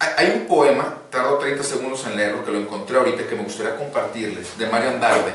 hay 0.00 0.32
un 0.34 0.46
poema, 0.48 1.02
tardo 1.08 1.38
30 1.38 1.62
segundos 1.62 2.04
en 2.04 2.16
leerlo, 2.16 2.44
que 2.44 2.50
lo 2.50 2.58
encontré 2.58 2.98
ahorita, 2.98 3.28
que 3.28 3.36
me 3.36 3.44
gustaría 3.44 3.76
compartirles, 3.76 4.58
de 4.58 4.66
Mario 4.66 4.90
Andarde, 4.90 5.34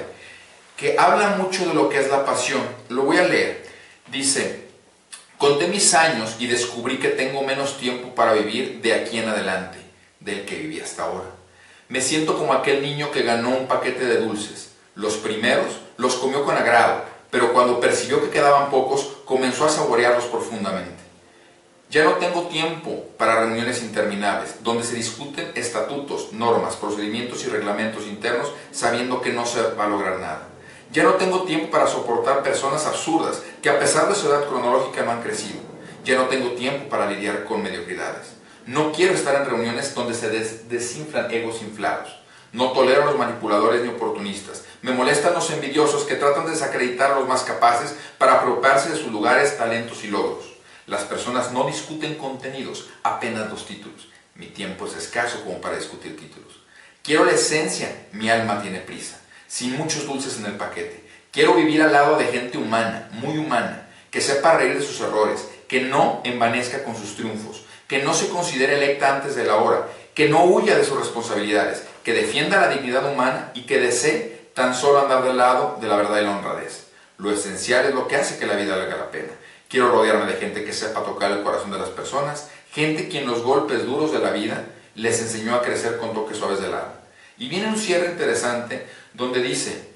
que 0.76 0.98
habla 1.00 1.38
mucho 1.38 1.66
de 1.66 1.74
lo 1.74 1.88
que 1.88 2.02
es 2.02 2.10
la 2.10 2.26
pasión. 2.26 2.62
Lo 2.90 3.04
voy 3.04 3.20
a 3.20 3.24
leer. 3.24 3.66
Dice, 4.12 4.65
conté 5.38 5.68
mis 5.68 5.94
años 5.94 6.36
y 6.40 6.48
descubrí 6.48 6.98
que 6.98 7.10
tengo 7.10 7.44
menos 7.44 7.78
tiempo 7.78 8.16
para 8.16 8.34
vivir 8.34 8.82
de 8.82 8.94
aquí 8.94 9.20
en 9.20 9.30
adelante 9.30 9.78
del 10.20 10.46
que 10.46 10.56
viví 10.56 10.80
hasta 10.80 11.04
ahora. 11.04 11.30
Me 11.88 12.02
siento 12.02 12.38
como 12.38 12.54
aquel 12.54 12.82
niño 12.82 13.12
que 13.12 13.24
ganó 13.24 13.50
un 13.50 13.68
paquete 13.68 14.06
de 14.06 14.18
dulces. 14.18 14.72
Los 14.96 15.16
primeros 15.18 15.68
los 15.98 16.16
comió 16.16 16.44
con 16.44 16.58
agrado, 16.58 17.04
pero 17.30 17.54
cuando 17.54 17.80
percibió 17.80 18.22
que 18.22 18.30
quedaban 18.30 18.70
pocos, 18.70 19.18
comenzó 19.26 19.66
a 19.66 19.70
saborearlos 19.70 20.26
profundamente. 20.26 21.04
Ya 21.90 22.04
no 22.04 22.14
tengo 22.14 22.48
tiempo 22.48 23.06
para 23.18 23.42
reuniones 23.42 23.84
interminables, 23.84 24.64
donde 24.64 24.84
se 24.84 24.96
discuten 24.96 25.52
estatutos, 25.54 26.34
normas, 26.34 26.76
procedimientos 26.76 27.46
y 27.46 27.50
reglamentos 27.50 28.08
internos, 28.08 28.52
sabiendo 28.72 29.22
que 29.22 29.32
no 29.32 29.46
se 29.46 29.62
va 29.62 29.86
a 29.86 29.90
lograr 29.90 30.20
nada. 30.20 30.48
Ya 30.96 31.04
no 31.04 31.16
tengo 31.16 31.44
tiempo 31.44 31.72
para 31.72 31.88
soportar 31.88 32.42
personas 32.42 32.86
absurdas 32.86 33.42
que 33.62 33.70
a 33.70 33.78
pesar 33.78 34.08
de 34.08 34.16
su 34.16 34.30
edad 34.30 34.48
cronológica 34.48 35.04
no 35.04 35.12
han 35.12 35.22
crecido. 35.22 35.60
Ya 36.06 36.16
no 36.16 36.30
tengo 36.30 36.52
tiempo 36.52 36.88
para 36.88 37.12
lidiar 37.12 37.44
con 37.44 37.62
mediocridades. 37.62 38.28
No 38.66 38.94
quiero 38.94 39.14
estar 39.14 39.36
en 39.36 39.46
reuniones 39.46 39.94
donde 39.94 40.14
se 40.14 40.30
desinflan 40.30 41.30
egos 41.32 41.62
inflados. 41.62 42.16
No 42.54 42.72
tolero 42.72 43.02
a 43.02 43.06
los 43.08 43.18
manipuladores 43.18 43.82
ni 43.82 43.90
oportunistas. 43.90 44.64
Me 44.84 44.94
molestan 44.94 45.34
los 45.34 45.52
envidiosos 45.52 46.06
que 46.06 46.16
tratan 46.16 46.46
de 46.46 46.52
desacreditar 46.52 47.12
a 47.12 47.20
los 47.20 47.28
más 47.28 47.44
capaces 47.44 47.94
para 48.18 48.36
apropiarse 48.36 48.92
de 48.92 48.96
sus 48.96 49.12
lugares, 49.12 49.58
talentos 49.58 50.02
y 50.06 50.08
logros. 50.08 50.46
Las 50.88 51.04
personas 51.04 51.52
no 51.52 51.68
discuten 51.68 52.16
contenidos, 52.16 52.88
apenas 53.04 53.50
los 53.50 53.66
títulos. 53.66 54.08
Mi 54.36 54.46
tiempo 54.46 54.86
es 54.86 54.96
escaso 54.96 55.44
como 55.44 55.60
para 55.60 55.76
discutir 55.76 56.16
títulos. 56.16 56.54
Quiero 57.04 57.26
la 57.26 57.34
esencia, 57.34 58.08
mi 58.14 58.30
alma 58.30 58.62
tiene 58.62 58.80
prisa 58.80 59.20
sin 59.56 59.78
muchos 59.78 60.06
dulces 60.06 60.38
en 60.38 60.48
el 60.48 60.58
paquete. 60.58 61.02
Quiero 61.32 61.54
vivir 61.54 61.82
al 61.82 61.94
lado 61.94 62.18
de 62.18 62.26
gente 62.26 62.58
humana, 62.58 63.08
muy 63.14 63.38
humana, 63.38 63.88
que 64.12 64.20
sepa 64.20 64.58
reír 64.58 64.78
de 64.78 64.86
sus 64.86 65.00
errores, 65.00 65.48
que 65.70 65.80
no 65.80 66.20
envanezca 66.26 66.84
con 66.84 66.94
sus 66.94 67.16
triunfos, 67.16 67.64
que 67.88 68.04
no 68.04 68.14
se 68.14 68.28
considere 68.28 68.76
electa 68.76 69.16
antes 69.16 69.34
de 69.34 69.46
la 69.46 69.56
hora, 69.56 69.88
que 70.14 70.28
no 70.28 70.44
huya 70.44 70.78
de 70.78 70.84
sus 70.84 71.00
responsabilidades, 71.00 71.84
que 72.04 72.12
defienda 72.12 72.60
la 72.60 72.68
dignidad 72.68 73.10
humana 73.10 73.52
y 73.54 73.62
que 73.62 73.80
desee 73.80 74.50
tan 74.54 74.76
solo 74.76 75.00
andar 75.00 75.24
del 75.24 75.38
lado 75.38 75.78
de 75.80 75.88
la 75.88 75.96
verdad 75.96 76.20
y 76.20 76.26
la 76.26 76.36
honradez. 76.36 76.88
Lo 77.18 77.32
esencial 77.32 77.86
es 77.86 77.96
lo 77.96 78.10
que 78.10 78.18
hace 78.18 78.38
que 78.38 78.48
la 78.48 78.58
vida 78.58 78.76
valga 78.76 78.98
la 78.98 79.12
pena. 79.12 79.32
Quiero 79.70 79.90
rodearme 79.90 80.30
de 80.30 80.38
gente 80.38 80.66
que 80.66 80.74
sepa 80.74 81.06
tocar 81.06 81.32
el 81.32 81.44
corazón 81.44 81.72
de 81.72 81.80
las 81.80 81.92
personas, 81.92 82.50
gente 82.74 83.08
quien 83.08 83.26
los 83.26 83.42
golpes 83.42 83.86
duros 83.86 84.12
de 84.12 84.20
la 84.20 84.32
vida 84.32 84.66
les 84.96 85.22
enseñó 85.22 85.56
a 85.56 85.62
crecer 85.62 85.96
con 85.96 86.14
toques 86.14 86.36
suaves 86.36 86.60
del 86.60 86.74
alma. 86.74 87.00
Y 87.38 87.48
viene 87.48 87.68
un 87.68 87.78
cierre 87.78 88.12
interesante 88.12 88.86
donde 89.16 89.42
dice, 89.42 89.90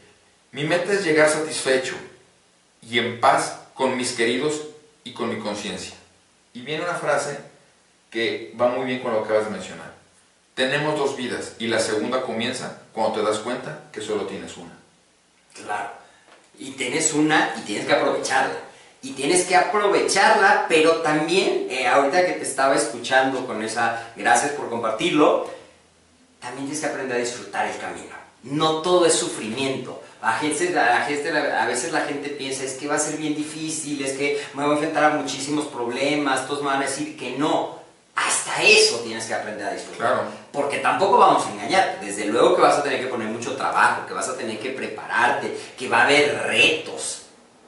mi 0.51 0.63
meta 0.63 0.93
es 0.93 1.03
llegar 1.03 1.29
satisfecho 1.29 1.95
y 2.81 2.99
en 2.99 3.19
paz 3.19 3.59
con 3.73 3.95
mis 3.97 4.13
queridos 4.13 4.61
y 5.03 5.13
con 5.13 5.29
mi 5.29 5.39
conciencia. 5.39 5.95
Y 6.53 6.61
viene 6.61 6.83
una 6.83 6.95
frase 6.95 7.39
que 8.09 8.53
va 8.59 8.69
muy 8.69 8.85
bien 8.85 8.99
con 8.99 9.13
lo 9.13 9.19
que 9.19 9.25
acabas 9.25 9.45
de 9.45 9.51
mencionar. 9.51 9.93
Tenemos 10.55 10.97
dos 10.97 11.15
vidas 11.15 11.53
y 11.59 11.67
la 11.67 11.79
segunda 11.79 12.21
comienza 12.23 12.81
cuando 12.93 13.19
te 13.19 13.25
das 13.25 13.39
cuenta 13.39 13.83
que 13.91 14.01
solo 14.01 14.23
tienes 14.23 14.57
una. 14.57 14.73
Claro. 15.53 15.91
Y 16.57 16.71
tienes 16.71 17.13
una 17.13 17.53
y 17.57 17.61
tienes 17.61 17.85
que 17.85 17.93
aprovecharla. 17.93 18.59
Y 19.01 19.11
tienes 19.13 19.45
que 19.45 19.55
aprovecharla, 19.55 20.65
pero 20.67 20.97
también, 20.97 21.67
eh, 21.69 21.87
ahorita 21.87 22.25
que 22.25 22.33
te 22.33 22.43
estaba 22.43 22.75
escuchando 22.75 23.47
con 23.47 23.63
esa, 23.63 24.11
gracias 24.17 24.51
por 24.51 24.69
compartirlo, 24.69 25.49
también 26.41 26.65
tienes 26.65 26.81
que 26.81 26.87
aprender 26.87 27.15
a 27.15 27.19
disfrutar 27.21 27.65
el 27.67 27.77
camino. 27.77 28.18
No 28.43 28.81
todo 28.81 29.05
es 29.05 29.13
sufrimiento. 29.13 30.01
A 30.21 30.41
veces, 30.41 30.75
a, 30.75 31.65
veces 31.65 31.93
la 31.93 32.01
gente 32.01 32.29
piensa, 32.29 32.63
es 32.63 32.73
que 32.73 32.87
va 32.87 32.95
a 32.95 32.99
ser 32.99 33.17
bien 33.17 33.35
difícil, 33.35 34.03
es 34.03 34.17
que 34.17 34.41
me 34.53 34.63
voy 34.63 34.71
a 34.71 34.73
enfrentar 34.75 35.03
a 35.05 35.09
muchísimos 35.11 35.67
problemas, 35.67 36.45
todos 36.45 36.61
me 36.61 36.67
van 36.67 36.81
a 36.81 36.85
decir 36.85 37.17
que 37.17 37.37
no. 37.37 37.79
Hasta 38.15 38.61
eso 38.63 38.97
tienes 38.97 39.25
que 39.25 39.33
aprender 39.33 39.65
a 39.65 39.73
disfrutar. 39.73 40.25
Porque 40.51 40.79
tampoco 40.79 41.17
vamos 41.17 41.45
a 41.45 41.51
engañar. 41.51 41.99
Desde 42.01 42.25
luego 42.25 42.55
que 42.55 42.61
vas 42.61 42.77
a 42.77 42.83
tener 42.83 42.99
que 42.99 43.07
poner 43.07 43.29
mucho 43.29 43.55
trabajo, 43.55 44.05
que 44.05 44.13
vas 44.13 44.27
a 44.27 44.35
tener 44.35 44.59
que 44.59 44.71
prepararte, 44.71 45.57
que 45.77 45.87
va 45.87 46.01
a 46.01 46.03
haber 46.03 46.37
retos. 46.43 47.21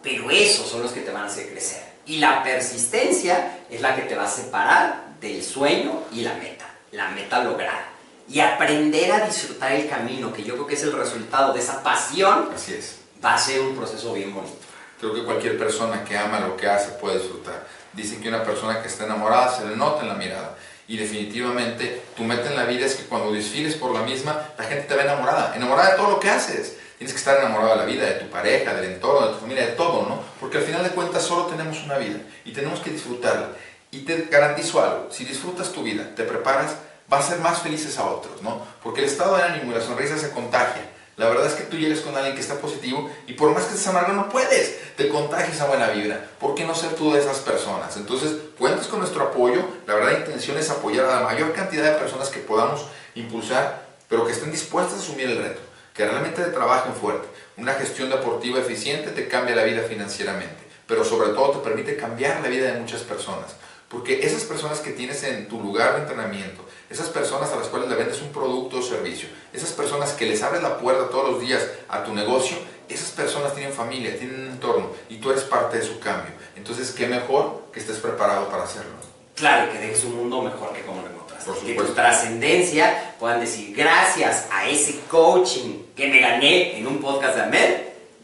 Pero 0.03 0.29
esos 0.29 0.67
son 0.67 0.81
los 0.81 0.91
que 0.91 1.01
te 1.01 1.11
van 1.11 1.23
a 1.23 1.27
hacer 1.27 1.49
crecer. 1.49 1.81
Y 2.05 2.17
la 2.17 2.43
persistencia 2.43 3.59
es 3.69 3.79
la 3.79 3.95
que 3.95 4.01
te 4.01 4.15
va 4.15 4.25
a 4.25 4.29
separar 4.29 5.15
del 5.21 5.41
sueño 5.41 6.03
y 6.11 6.21
la 6.21 6.33
meta. 6.33 6.67
La 6.91 7.07
meta 7.11 7.41
lograda 7.41 7.90
y 8.31 8.39
aprender 8.39 9.11
a 9.11 9.25
disfrutar 9.25 9.73
el 9.73 9.89
camino, 9.89 10.31
que 10.31 10.43
yo 10.43 10.53
creo 10.53 10.67
que 10.67 10.75
es 10.75 10.83
el 10.83 10.93
resultado 10.93 11.53
de 11.53 11.59
esa 11.59 11.83
pasión, 11.83 12.49
Así 12.55 12.73
es. 12.73 12.95
va 13.23 13.33
a 13.33 13.37
ser 13.37 13.59
un 13.59 13.75
proceso 13.75 14.13
bien 14.13 14.33
bonito. 14.33 14.55
Creo 14.99 15.13
que 15.13 15.23
cualquier 15.23 15.57
persona 15.57 16.03
que 16.05 16.17
ama 16.17 16.39
lo 16.39 16.55
que 16.55 16.67
hace 16.69 16.91
puede 16.91 17.17
disfrutar. 17.17 17.67
Dicen 17.91 18.21
que 18.21 18.29
una 18.29 18.43
persona 18.43 18.81
que 18.81 18.87
está 18.87 19.03
enamorada 19.05 19.53
se 19.53 19.67
le 19.67 19.75
nota 19.75 20.03
en 20.03 20.09
la 20.09 20.13
mirada. 20.13 20.55
Y 20.87 20.95
definitivamente 20.97 22.03
tu 22.15 22.23
meta 22.23 22.49
en 22.49 22.55
la 22.55 22.65
vida 22.65 22.85
es 22.85 22.95
que 22.95 23.03
cuando 23.03 23.31
desfiles 23.31 23.75
por 23.75 23.91
la 23.91 24.01
misma, 24.01 24.49
la 24.57 24.63
gente 24.63 24.87
te 24.87 24.95
ve 24.95 25.01
enamorada. 25.01 25.55
Enamorada 25.55 25.91
de 25.91 25.97
todo 25.97 26.11
lo 26.11 26.19
que 26.19 26.29
haces. 26.29 26.77
Tienes 26.97 27.13
que 27.13 27.19
estar 27.19 27.37
enamorado 27.39 27.71
de 27.71 27.77
la 27.77 27.85
vida, 27.85 28.05
de 28.05 28.13
tu 28.13 28.29
pareja, 28.29 28.73
del 28.75 28.93
entorno, 28.93 29.27
de 29.27 29.33
tu 29.33 29.39
familia, 29.39 29.65
de 29.65 29.71
todo, 29.73 30.07
¿no? 30.07 30.21
Porque 30.39 30.59
al 30.59 30.63
final 30.63 30.83
de 30.83 30.91
cuentas 30.91 31.23
solo 31.23 31.47
tenemos 31.47 31.83
una 31.83 31.97
vida 31.97 32.19
y 32.45 32.53
tenemos 32.53 32.79
que 32.79 32.91
disfrutarla. 32.91 33.49
Y 33.89 34.01
te 34.01 34.27
garantizo 34.29 34.81
algo, 34.83 35.07
si 35.11 35.25
disfrutas 35.25 35.71
tu 35.71 35.83
vida, 35.83 36.11
te 36.15 36.23
preparas, 36.23 36.75
vas 37.11 37.25
a 37.25 37.31
ser 37.31 37.39
más 37.39 37.61
felices 37.61 37.97
a 37.97 38.05
otros, 38.05 38.41
¿no? 38.41 38.65
Porque 38.81 39.01
el 39.01 39.07
estado 39.07 39.35
de 39.35 39.43
ánimo 39.43 39.71
y 39.71 39.75
la 39.75 39.81
sonrisa 39.81 40.17
se 40.17 40.31
contagia. 40.31 40.81
La 41.17 41.27
verdad 41.27 41.45
es 41.45 41.53
que 41.53 41.63
tú 41.63 41.75
llegues 41.75 41.99
con 41.99 42.15
alguien 42.15 42.35
que 42.35 42.41
está 42.41 42.55
positivo 42.55 43.11
y 43.27 43.33
por 43.33 43.53
más 43.53 43.65
que 43.65 43.73
estés 43.73 43.85
amargo 43.87 44.13
no 44.13 44.29
puedes, 44.29 44.95
te 44.95 45.09
contagias 45.09 45.55
esa 45.55 45.67
buena 45.67 45.89
vibra. 45.89 46.25
¿Por 46.39 46.55
qué 46.55 46.63
no 46.63 46.73
ser 46.73 46.93
tú 46.93 47.11
de 47.11 47.19
esas 47.19 47.39
personas? 47.39 47.97
Entonces, 47.97 48.37
cuentas 48.57 48.87
con 48.87 48.99
nuestro 48.99 49.25
apoyo. 49.25 49.61
La 49.87 49.95
verdad, 49.95 50.13
la 50.13 50.19
intención 50.19 50.57
es 50.57 50.69
apoyar 50.69 51.05
a 51.05 51.19
la 51.19 51.25
mayor 51.25 51.51
cantidad 51.51 51.83
de 51.83 51.99
personas 51.99 52.29
que 52.29 52.39
podamos 52.39 52.85
impulsar, 53.15 53.87
pero 54.07 54.25
que 54.25 54.31
estén 54.31 54.49
dispuestas 54.49 54.99
a 54.99 55.01
asumir 55.01 55.29
el 55.29 55.37
reto, 55.37 55.59
que 55.93 56.07
realmente 56.07 56.41
trabajen 56.45 56.93
fuerte. 56.93 57.27
Una 57.57 57.73
gestión 57.73 58.09
deportiva 58.09 58.59
eficiente 58.59 59.11
te 59.11 59.27
cambia 59.27 59.53
la 59.53 59.65
vida 59.65 59.81
financieramente, 59.81 60.63
pero 60.87 61.03
sobre 61.03 61.31
todo 61.31 61.59
te 61.59 61.69
permite 61.69 61.97
cambiar 61.97 62.39
la 62.39 62.47
vida 62.47 62.71
de 62.71 62.79
muchas 62.79 63.01
personas. 63.01 63.57
Porque 63.91 64.25
esas 64.25 64.43
personas 64.43 64.79
que 64.79 64.91
tienes 64.91 65.21
en 65.23 65.49
tu 65.49 65.59
lugar 65.59 65.95
de 65.95 66.01
entrenamiento, 66.01 66.65
esas 66.89 67.09
personas 67.09 67.51
a 67.51 67.57
las 67.57 67.67
cuales 67.67 67.89
le 67.89 67.95
vendes 67.95 68.21
un 68.21 68.29
producto 68.31 68.77
o 68.77 68.81
servicio, 68.81 69.27
esas 69.51 69.71
personas 69.71 70.13
que 70.13 70.25
les 70.25 70.41
abres 70.41 70.63
la 70.63 70.77
puerta 70.77 71.09
todos 71.09 71.31
los 71.31 71.41
días 71.41 71.67
a 71.89 72.03
tu 72.03 72.13
negocio, 72.13 72.57
esas 72.87 73.09
personas 73.09 73.53
tienen 73.53 73.73
familia, 73.73 74.17
tienen 74.17 74.45
un 74.45 74.51
entorno 74.51 74.91
y 75.09 75.17
tú 75.17 75.29
eres 75.31 75.43
parte 75.43 75.77
de 75.77 75.83
su 75.83 75.99
cambio. 75.99 76.31
Entonces, 76.55 76.91
qué 76.91 77.07
mejor 77.07 77.65
que 77.73 77.81
estés 77.81 77.97
preparado 77.97 78.47
para 78.49 78.63
hacerlo. 78.63 78.91
Claro, 79.35 79.71
que 79.71 79.79
dejes 79.79 80.05
un 80.05 80.15
mundo 80.15 80.41
mejor 80.41 80.71
que 80.73 80.81
como 80.83 81.01
lo 81.01 81.07
encontraste. 81.07 81.51
Que 81.65 81.73
tu 81.73 81.93
trascendencia 81.93 83.15
puedan 83.19 83.41
decir, 83.41 83.75
gracias 83.75 84.47
a 84.51 84.69
ese 84.69 85.01
coaching 85.09 85.83
que 85.95 86.07
me 86.07 86.21
gané 86.21 86.77
en 86.77 86.87
un 86.87 86.99
podcast 86.99 87.35
de 87.35 87.41
Ahmed, 87.41 87.77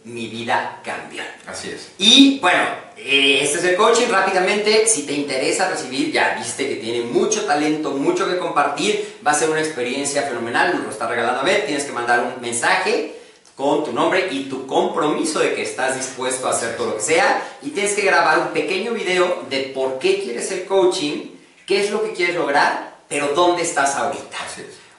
mi 0.05 0.27
vida 0.27 0.79
cambió. 0.83 1.23
Así 1.45 1.71
es. 1.71 1.91
Y 1.97 2.39
bueno, 2.39 2.86
eh, 2.97 3.39
este 3.43 3.59
es 3.59 3.63
el 3.63 3.75
coaching. 3.75 4.07
Rápidamente, 4.09 4.87
si 4.87 5.03
te 5.03 5.13
interesa 5.13 5.69
recibir, 5.69 6.11
ya 6.11 6.35
viste 6.37 6.67
que 6.67 6.75
tiene 6.75 7.01
mucho 7.01 7.45
talento, 7.45 7.91
mucho 7.91 8.27
que 8.27 8.37
compartir, 8.37 9.19
va 9.25 9.31
a 9.31 9.33
ser 9.35 9.49
una 9.49 9.59
experiencia 9.59 10.23
fenomenal. 10.23 10.73
Nos 10.75 10.83
lo 10.83 10.89
está 10.91 11.07
regalando 11.07 11.41
a 11.41 11.43
ver. 11.43 11.65
Tienes 11.65 11.85
que 11.85 11.91
mandar 11.91 12.19
un 12.21 12.41
mensaje 12.41 13.15
con 13.55 13.83
tu 13.83 13.91
nombre 13.91 14.27
y 14.31 14.45
tu 14.45 14.67
compromiso 14.67 15.39
de 15.39 15.55
que 15.55 15.63
estás 15.63 15.95
dispuesto 15.95 16.47
a 16.47 16.51
hacer 16.51 16.77
todo 16.77 16.91
lo 16.91 16.95
que 16.97 17.03
sea. 17.03 17.41
Y 17.61 17.69
tienes 17.69 17.93
que 17.93 18.01
grabar 18.01 18.39
un 18.39 18.47
pequeño 18.49 18.93
video 18.93 19.45
de 19.49 19.71
por 19.73 19.99
qué 19.99 20.21
quieres 20.21 20.51
el 20.51 20.65
coaching, 20.65 21.31
qué 21.65 21.83
es 21.83 21.91
lo 21.91 22.03
que 22.03 22.13
quieres 22.13 22.35
lograr, 22.35 22.97
pero 23.07 23.29
dónde 23.29 23.63
estás 23.63 23.95
ahorita. 23.95 24.37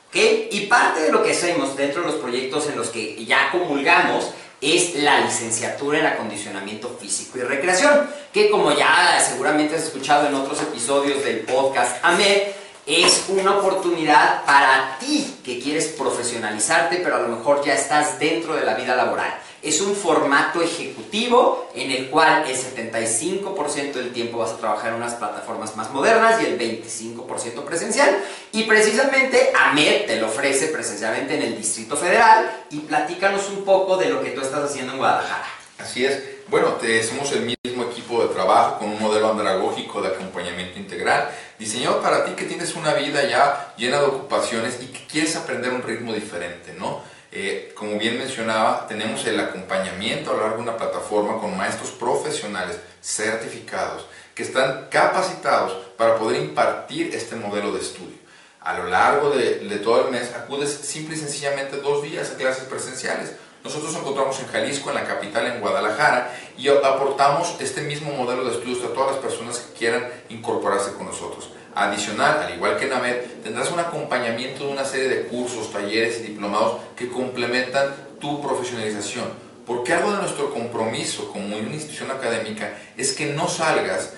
¿Ok? 0.08 0.16
Y 0.50 0.66
parte 0.66 1.02
de 1.02 1.12
lo 1.12 1.22
que 1.22 1.32
hacemos 1.32 1.76
dentro 1.76 2.00
de 2.00 2.08
los 2.08 2.16
proyectos 2.16 2.66
en 2.68 2.76
los 2.76 2.88
que 2.88 3.24
ya 3.26 3.50
comulgamos 3.52 4.30
es 4.60 4.94
la 4.96 5.20
licenciatura 5.20 6.00
en 6.00 6.06
acondicionamiento 6.06 6.96
físico 7.00 7.38
y 7.38 7.42
recreación, 7.42 8.08
que 8.32 8.50
como 8.50 8.72
ya 8.72 9.22
seguramente 9.26 9.76
has 9.76 9.84
escuchado 9.84 10.26
en 10.26 10.34
otros 10.34 10.60
episodios 10.62 11.24
del 11.24 11.40
podcast 11.40 12.04
AMED, 12.04 12.48
es 12.86 13.26
una 13.28 13.58
oportunidad 13.58 14.44
para 14.44 14.96
ti 14.98 15.36
que 15.44 15.60
quieres 15.60 15.88
profesionalizarte, 15.88 16.96
pero 16.96 17.16
a 17.16 17.20
lo 17.20 17.28
mejor 17.28 17.62
ya 17.62 17.74
estás 17.74 18.18
dentro 18.18 18.56
de 18.56 18.64
la 18.64 18.74
vida 18.74 18.96
laboral. 18.96 19.38
Es 19.62 19.80
un 19.80 19.96
formato 19.96 20.62
ejecutivo 20.62 21.70
en 21.74 21.90
el 21.90 22.10
cual 22.10 22.44
el 22.48 22.56
75% 22.56 23.92
del 23.92 24.12
tiempo 24.12 24.38
vas 24.38 24.52
a 24.52 24.56
trabajar 24.56 24.90
en 24.90 24.96
unas 24.96 25.14
plataformas 25.14 25.76
más 25.76 25.90
modernas 25.90 26.40
y 26.40 26.46
el 26.46 26.58
25% 26.58 27.64
presencial. 27.64 28.16
Y 28.52 28.64
precisamente 28.64 29.52
AMED 29.58 30.06
te 30.06 30.16
lo 30.16 30.28
ofrece 30.28 30.68
presencialmente 30.68 31.34
en 31.34 31.42
el 31.42 31.58
Distrito 31.58 31.96
Federal 31.96 32.50
y 32.70 32.78
platícanos 32.80 33.48
un 33.50 33.64
poco 33.64 33.96
de 33.96 34.08
lo 34.08 34.22
que 34.22 34.30
tú 34.30 34.40
estás 34.40 34.62
haciendo 34.62 34.92
en 34.92 34.98
Guadalajara. 34.98 35.46
Así 35.78 36.04
es. 36.04 36.22
Bueno, 36.48 36.72
te, 36.74 37.02
somos 37.02 37.30
el 37.32 37.42
mismo 37.42 37.84
equipo 37.84 38.22
de 38.22 38.32
trabajo 38.32 38.78
con 38.78 38.88
un 38.88 39.00
modelo 39.00 39.30
andragógico 39.30 40.00
de 40.00 40.08
acompañamiento 40.08 40.78
integral, 40.78 41.28
diseñado 41.58 42.00
para 42.00 42.24
ti 42.24 42.32
que 42.32 42.46
tienes 42.46 42.74
una 42.74 42.94
vida 42.94 43.28
ya 43.28 43.74
llena 43.76 44.00
de 44.00 44.06
ocupaciones 44.06 44.78
y 44.80 44.86
que 44.86 45.06
quieres 45.06 45.36
aprender 45.36 45.72
un 45.72 45.82
ritmo 45.82 46.14
diferente, 46.14 46.72
¿no? 46.78 47.02
Eh, 47.30 47.72
como 47.74 47.98
bien 47.98 48.18
mencionaba, 48.18 48.86
tenemos 48.86 49.26
el 49.26 49.38
acompañamiento 49.38 50.30
a 50.30 50.34
lo 50.34 50.40
largo 50.40 50.56
de 50.56 50.62
una 50.62 50.76
plataforma 50.76 51.38
con 51.38 51.56
maestros 51.56 51.90
profesionales 51.90 52.78
certificados 53.02 54.06
que 54.34 54.44
están 54.44 54.86
capacitados 54.90 55.72
para 55.96 56.16
poder 56.16 56.40
impartir 56.40 57.14
este 57.14 57.36
modelo 57.36 57.72
de 57.72 57.80
estudio. 57.80 58.16
A 58.60 58.78
lo 58.78 58.84
largo 58.84 59.30
de, 59.30 59.60
de 59.60 59.78
todo 59.78 60.06
el 60.06 60.10
mes 60.10 60.34
acudes 60.34 60.70
simple 60.70 61.16
y 61.16 61.18
sencillamente 61.18 61.76
dos 61.78 62.02
días 62.02 62.30
a 62.30 62.36
clases 62.36 62.64
presenciales. 62.64 63.32
Nosotros 63.62 63.92
nos 63.92 64.00
encontramos 64.00 64.40
en 64.40 64.46
Jalisco, 64.46 64.88
en 64.88 64.94
la 64.94 65.04
capital, 65.04 65.46
en 65.46 65.60
Guadalajara, 65.60 66.34
y 66.56 66.68
aportamos 66.68 67.56
este 67.60 67.82
mismo 67.82 68.12
modelo 68.12 68.44
de 68.44 68.52
estudios 68.52 68.84
a 68.84 68.94
todas 68.94 69.12
las 69.12 69.20
personas 69.20 69.58
que 69.58 69.78
quieran 69.78 70.08
incorporarse 70.28 70.92
con 70.92 71.06
nosotros. 71.06 71.50
Adicional, 71.78 72.42
al 72.42 72.54
igual 72.54 72.76
que 72.76 72.86
en 72.86 72.92
AMED, 72.92 73.16
tendrás 73.44 73.70
un 73.70 73.78
acompañamiento 73.78 74.66
de 74.66 74.72
una 74.72 74.84
serie 74.84 75.08
de 75.08 75.22
cursos, 75.26 75.72
talleres 75.72 76.18
y 76.20 76.22
diplomados 76.28 76.80
que 76.96 77.08
complementan 77.08 77.94
tu 78.20 78.42
profesionalización. 78.42 79.26
Porque 79.66 79.92
algo 79.92 80.10
de 80.12 80.18
nuestro 80.18 80.52
compromiso 80.52 81.30
como 81.30 81.56
una 81.56 81.74
institución 81.74 82.10
académica 82.10 82.72
es 82.96 83.12
que 83.12 83.26
no 83.26 83.48
salgas 83.48 84.14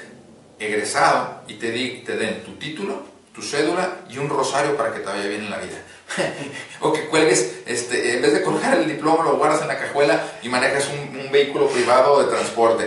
egresado 0.59 1.42
y 1.49 1.55
te, 1.55 1.70
di- 1.70 2.03
te 2.05 2.16
den 2.16 2.42
tu 2.44 2.53
título, 2.53 3.03
tu 3.35 3.42
cédula 3.42 3.96
y 4.09 4.18
un 4.18 4.29
rosario 4.29 4.77
para 4.77 4.92
que 4.92 5.01
te 5.01 5.07
vaya 5.07 5.27
bien 5.27 5.42
en 5.44 5.51
la 5.51 5.59
vida. 5.59 5.79
o 6.81 6.92
que 6.92 7.07
cuelgues, 7.09 7.61
este, 7.66 8.14
en 8.16 8.23
vez 8.23 8.33
de 8.33 8.42
colgar 8.42 8.79
el 8.79 8.87
diploma, 8.88 9.25
lo 9.25 9.37
guardas 9.37 9.62
en 9.62 9.68
la 9.68 9.79
cajuela 9.79 10.20
y 10.42 10.49
manejas 10.49 10.88
un, 10.88 11.18
un 11.20 11.31
vehículo 11.31 11.68
privado 11.68 12.23
de 12.23 12.31
transporte. 12.31 12.87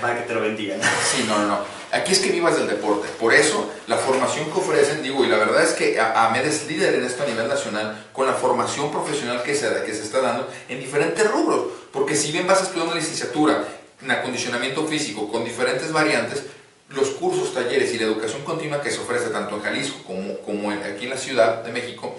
para 0.00 0.14
que 0.16 0.22
te 0.22 0.34
lo 0.34 0.40
bendigan. 0.40 0.80
Sí, 1.04 1.24
no, 1.28 1.38
no, 1.38 1.46
no. 1.46 1.79
Aquí 1.92 2.12
es 2.12 2.20
que 2.20 2.30
vivas 2.30 2.56
del 2.56 2.68
deporte. 2.68 3.08
Por 3.18 3.34
eso, 3.34 3.68
la 3.86 3.96
formación 3.96 4.46
que 4.46 4.58
ofrecen, 4.58 5.02
digo, 5.02 5.24
y 5.24 5.28
la 5.28 5.38
verdad 5.38 5.64
es 5.64 5.72
que 5.72 5.98
AMED 6.00 6.46
es 6.46 6.66
líder 6.68 6.94
en 6.94 7.04
esto 7.04 7.24
a 7.24 7.26
nivel 7.26 7.48
nacional 7.48 8.06
con 8.12 8.26
la 8.26 8.34
formación 8.34 8.92
profesional 8.92 9.42
que 9.42 9.54
se, 9.54 9.82
que 9.84 9.92
se 9.92 10.02
está 10.02 10.20
dando 10.20 10.48
en 10.68 10.78
diferentes 10.78 11.28
rubros. 11.30 11.66
Porque 11.92 12.14
si 12.14 12.30
bien 12.30 12.46
vas 12.46 12.60
a 12.60 12.64
estudiar 12.64 12.86
una 12.86 12.96
licenciatura 12.96 13.64
en 14.02 14.10
acondicionamiento 14.10 14.86
físico 14.86 15.28
con 15.30 15.44
diferentes 15.44 15.92
variantes, 15.92 16.44
los 16.90 17.10
cursos, 17.10 17.54
talleres 17.54 17.92
y 17.92 17.98
la 17.98 18.04
educación 18.04 18.42
continua 18.42 18.82
que 18.82 18.90
se 18.90 19.00
ofrece 19.00 19.28
tanto 19.30 19.56
en 19.56 19.62
Jalisco 19.62 20.02
como, 20.04 20.36
como 20.38 20.70
aquí 20.70 21.04
en 21.04 21.10
la 21.10 21.18
Ciudad 21.18 21.62
de 21.62 21.72
México 21.72 22.16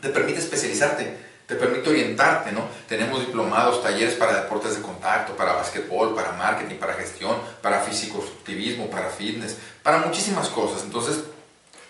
te 0.00 0.10
permite 0.10 0.38
especializarte, 0.38 1.16
te 1.46 1.56
permite 1.56 1.90
orientarte, 1.90 2.52
¿no? 2.52 2.68
Tenemos 2.88 3.20
diplomados, 3.20 3.82
talleres 3.82 4.14
para 4.14 4.42
deportes 4.42 4.76
de 4.76 4.82
contacto, 4.82 5.36
para 5.36 5.52
básquetbol, 5.52 6.14
para 6.14 6.32
marketing, 6.32 6.76
para 6.76 6.94
gestión, 6.94 7.36
para 7.60 7.80
físico-constructivismo, 7.80 8.88
para 8.88 9.10
fitness, 9.10 9.56
para 9.82 9.98
muchísimas 9.98 10.48
cosas. 10.48 10.82
Entonces, 10.84 11.24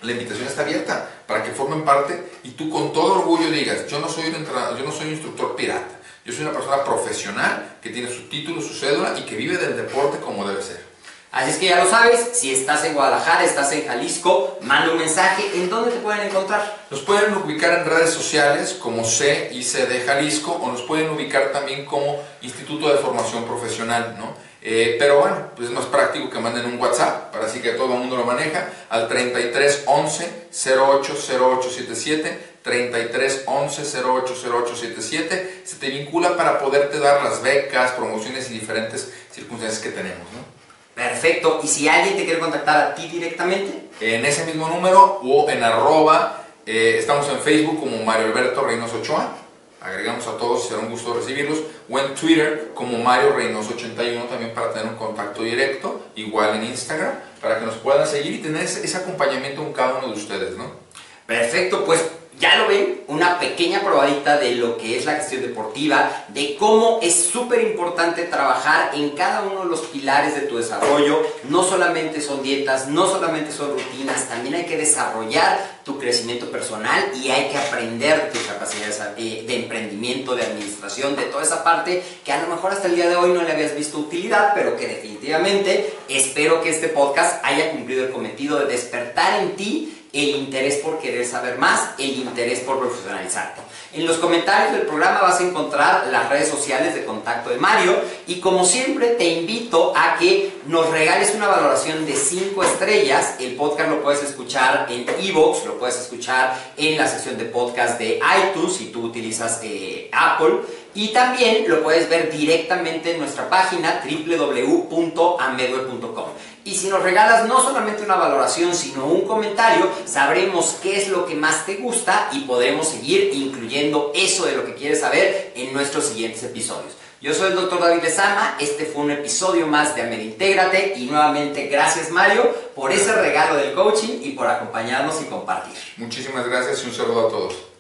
la 0.03 0.13
invitación 0.13 0.47
está 0.49 0.63
abierta 0.63 1.09
para 1.27 1.43
que 1.43 1.53
formen 1.53 1.85
parte 1.85 2.33
y 2.43 2.51
tú 2.51 2.69
con 2.69 2.93
todo 2.93 3.21
orgullo 3.21 3.51
digas, 3.51 3.87
yo 3.87 4.01
no 4.01 4.09
soy 4.09 4.29
un 4.29 4.37
entrenador, 4.37 4.77
yo 4.79 4.85
no 4.85 4.93
soy 4.93 5.07
un 5.07 5.13
instructor 5.13 5.57
pirata, 5.57 6.01
yo 6.25 6.33
soy 6.33 6.43
una 6.43 6.53
persona 6.53 6.85
profesional 6.85 7.77
que 7.81 7.91
tiene 7.91 8.11
su 8.11 8.29
título, 8.29 8.61
su 8.61 8.75
cédula 8.75 9.19
y 9.19 9.23
que 9.23 9.37
vive 9.37 9.57
del 9.57 9.77
deporte 9.77 10.19
como 10.19 10.47
debe 10.47 10.63
ser. 10.63 10.94
Así 11.35 11.51
es 11.51 11.57
que 11.57 11.67
ya 11.67 11.83
lo 11.83 11.91
sabes, 11.91 12.29
si 12.33 12.55
estás 12.55 12.85
en 12.85 12.95
Guadalajara, 12.95 13.43
estás 13.43 13.73
en 13.73 13.89
Jalisco, 13.89 14.57
manda 14.61 14.93
un 14.93 14.99
mensaje. 14.99 15.51
¿En 15.57 15.69
dónde 15.69 15.91
te 15.91 15.99
pueden 15.99 16.29
encontrar? 16.29 16.87
Nos 16.93 17.01
pueden 17.01 17.37
ubicar 17.37 17.77
en 17.77 17.87
redes 17.87 18.11
sociales 18.11 18.75
como 18.81 19.05
CIC 19.05 19.89
de 19.89 20.03
Jalisco 20.07 20.53
o 20.53 20.71
nos 20.71 20.83
pueden 20.83 21.11
ubicar 21.11 21.51
también 21.51 21.87
como 21.87 22.23
Instituto 22.41 22.89
de 22.89 22.99
Formación 22.99 23.47
Profesional, 23.47 24.15
¿no? 24.17 24.37
Eh, 24.63 24.95
pero 24.97 25.19
bueno, 25.19 25.51
pues 25.57 25.71
es 25.71 25.75
más 25.75 25.87
práctico 25.87 26.31
que 26.31 26.39
manden 26.39 26.67
un 26.67 26.81
WhatsApp, 26.81 27.33
para 27.33 27.47
así 27.47 27.59
que 27.61 27.73
todo 27.73 27.95
el 27.95 27.99
mundo 27.99 28.17
lo 28.17 28.25
maneja, 28.25 28.69
al 28.89 29.09
33 29.09 29.87
11 29.87 30.49
08 30.79 31.15
0877, 31.15 32.59
33 32.63 33.43
11 33.45 33.83
08 34.05 34.35
0877, 34.35 35.63
se 35.65 35.77
te 35.79 35.91
vincula 35.91 36.37
para 36.37 36.61
poderte 36.61 37.01
dar 37.01 37.25
las 37.25 37.43
becas, 37.43 37.91
promociones 37.91 38.49
y 38.53 38.55
diferentes 38.55 39.13
circunstancias 39.33 39.83
que 39.83 39.91
tenemos, 39.91 40.33
¿no? 40.33 40.54
Perfecto. 40.95 41.61
Y 41.63 41.67
si 41.67 41.89
alguien 41.89 42.17
te 42.17 42.25
quiere 42.25 42.41
contactar 42.41 42.81
a 42.81 42.95
ti 42.95 43.09
directamente, 43.09 43.89
en 44.01 44.25
ese 44.25 44.45
mismo 44.45 44.69
número 44.69 45.21
o 45.23 45.49
en 45.49 45.63
arroba, 45.63 46.45
eh, 46.67 46.97
estamos 46.99 47.29
en 47.29 47.39
Facebook 47.41 47.81
como 47.81 48.03
Mario 48.05 48.27
Alberto 48.27 48.63
Reynoso 48.65 48.99
Ochoa, 48.99 49.37
agregamos 49.81 50.27
a 50.27 50.37
todos, 50.39 50.67
será 50.67 50.81
un 50.81 50.91
gusto 50.91 51.15
recibirlos, 51.15 51.59
o 51.91 51.99
en 51.99 52.15
Twitter 52.15 52.71
como 52.75 52.99
Mario 52.99 53.35
Reynoso 53.35 53.75
81 53.75 54.25
también 54.25 54.55
para 54.55 54.73
tener 54.73 54.89
un 54.89 54.97
contacto 54.97 55.43
directo, 55.43 56.07
igual 56.17 56.57
en 56.57 56.65
Instagram, 56.65 57.15
para 57.41 57.59
que 57.59 57.67
nos 57.67 57.75
puedan 57.77 58.07
seguir 58.07 58.33
y 58.35 58.39
tener 58.39 58.63
ese, 58.63 58.85
ese 58.85 58.97
acompañamiento 58.97 59.63
con 59.63 59.73
cada 59.73 59.99
uno 59.99 60.09
de 60.09 60.15
ustedes, 60.15 60.57
¿no? 60.57 60.85
perfecto. 61.27 61.85
Pues 61.85 62.03
ya 62.39 62.57
lo 62.57 62.69
ven, 62.69 63.03
una 63.07 63.39
pequeña 63.39 63.81
probadita 63.83 64.39
de 64.39 64.57
lo 64.57 64.77
que 64.77 64.99
es 64.99 65.05
la 65.05 65.17
gestión 65.17 65.43
deportiva, 65.43 66.25
de 66.29 66.57
cómo 66.57 66.99
es 67.01 67.15
súper 67.15 67.63
importante 67.63 68.25
trabajar 68.25 68.91
en 68.95 69.11
cada 69.11 69.43
uno 69.43 69.61
de 69.61 69.67
los 69.67 69.81
pilares 69.83 70.35
de 70.35 70.43
tu 70.43 70.57
desarrollo. 70.57 71.23
No 71.49 71.63
solamente 71.63 72.21
son 72.21 72.43
dietas, 72.43 72.89
no 72.89 73.07
solamente 73.07 73.53
son 73.53 73.71
rutinas, 73.71 74.29
también 74.29 74.55
hay 74.55 74.65
que 74.65 74.77
desarrollar 74.77 75.75
tu 75.85 75.99
crecimiento 75.99 76.51
personal 76.51 77.13
y 77.15 77.31
hay 77.31 77.51
que 77.51 77.59
aprender 77.59 78.33
tus 78.33 78.43
capacidades 78.43 79.01
eh, 79.17 79.45
de 79.47 79.57
emprendimiento, 79.57 80.35
de 80.35 80.43
administración, 80.43 81.15
de 81.15 81.25
toda 81.25 81.43
esa 81.43 81.63
parte 81.63 82.03
que 82.25 82.33
a 82.33 82.43
lo 82.43 82.49
mejor 82.49 82.73
hasta 82.73 82.89
el 82.89 82.97
día 82.97 83.09
de 83.09 83.17
hoy 83.17 83.33
no 83.33 83.43
le 83.43 83.53
habías 83.53 83.77
visto 83.77 83.99
utilidad, 83.99 84.53
pero 84.55 84.77
que 84.77 84.89
definitivamente 84.89 85.95
espero 86.09 86.63
que 86.63 86.71
este 86.71 86.89
podcast 86.89 87.45
haya 87.45 87.71
cumplido 87.71 88.05
el 88.05 88.13
cometido 88.13 88.59
de 88.59 88.67
despertar 88.67 89.41
en 89.43 89.57
ti 89.57 90.04
el 90.15 90.37
interés 90.37 90.77
por 90.77 91.01
querer 91.01 91.27
saber 91.27 91.59
más, 91.59 91.91
el 91.99 92.21
interés 92.21 92.61
por 92.61 92.79
profesionalizarte. 92.79 93.61
En 93.93 94.07
los 94.07 94.19
comentarios 94.19 94.73
del 94.73 94.87
programa 94.87 95.23
vas 95.23 95.41
a 95.41 95.45
encontrar 95.45 96.07
las 96.09 96.29
redes 96.29 96.49
sociales 96.49 96.95
de 96.95 97.05
contacto 97.05 97.51
de 97.51 97.59
Mario 97.59 97.97
y 98.27 98.41
como 98.41 98.65
siempre 98.65 99.11
te 99.11 99.25
invito 99.25 99.93
a 99.95 100.17
que 100.19 100.53
nos 100.67 100.91
regales 100.91 101.33
una 101.35 101.47
valoración 101.47 102.05
de 102.05 102.17
5 102.17 102.65
estrellas. 102.65 103.37
El 103.39 103.55
podcast 103.55 103.91
lo 103.91 104.03
puedes 104.03 104.25
escuchar 104.25 104.87
en 104.89 105.07
Evox, 105.21 105.65
lo 105.67 105.79
puedes 105.79 105.97
escuchar 105.97 106.59
en 106.77 106.99
la 106.99 107.07
sección 107.07 107.39
de 107.39 107.45
podcast 107.45 107.97
de 107.99 108.21
iTunes 108.49 108.75
si 108.75 108.87
tú 108.87 109.03
utilizas 109.03 109.61
eh, 109.63 110.11
Apple 110.13 110.63
y 110.95 111.09
también 111.09 111.65
lo 111.69 111.83
puedes 111.83 112.09
ver 112.09 112.33
directamente 112.33 113.13
en 113.13 113.19
nuestra 113.21 113.49
página 113.49 114.03
www.amedweb.com. 114.05 116.27
Y 116.65 116.75
si 116.75 116.89
nos 116.89 117.03
regalas 117.03 117.47
no 117.47 117.63
solamente 117.63 118.03
una 118.03 118.17
valoración, 118.17 118.75
sino 118.75 119.05
un 119.05 119.27
comentario, 119.27 119.87
sabremos 120.07 120.77
qué 120.83 121.01
es 121.01 121.09
lo 121.09 121.27
que 121.27 121.35
más 121.35 121.67
te 121.67 121.77
gusta 121.77 122.31
y 122.33 122.41
podremos 122.41 122.89
seguir 122.89 123.31
incluyendo 123.35 124.13
eso 124.15 124.47
de 124.47 124.57
lo 124.57 124.65
que 124.65 124.75
quieres 124.75 125.01
saber 125.01 125.53
en 125.55 125.75
nuestros 125.75 126.07
siguientes 126.07 126.43
episodios. 126.43 126.95
Yo 127.21 127.35
soy 127.35 127.49
el 127.49 127.57
doctor 127.57 127.81
David 127.81 128.03
Lezama, 128.03 128.57
este 128.61 128.87
fue 128.87 129.03
un 129.03 129.11
episodio 129.11 129.67
más 129.67 129.95
de 129.95 130.03
Amed 130.03 130.21
Intégrate 130.21 130.95
y 130.97 131.07
nuevamente 131.07 131.69
gracias 131.69 132.11
Mario 132.11 132.51
por 132.75 132.93
ese 132.93 133.13
regalo 133.13 133.57
del 133.57 133.75
coaching 133.75 134.21
y 134.23 134.31
por 134.31 134.47
acompañarnos 134.47 135.21
y 135.23 135.25
compartir. 135.27 135.75
Muchísimas 135.97 136.47
gracias 136.47 136.83
y 136.83 136.89
un 136.89 136.95
saludo 136.95 137.27
a 137.27 137.31
todos. 137.31 137.74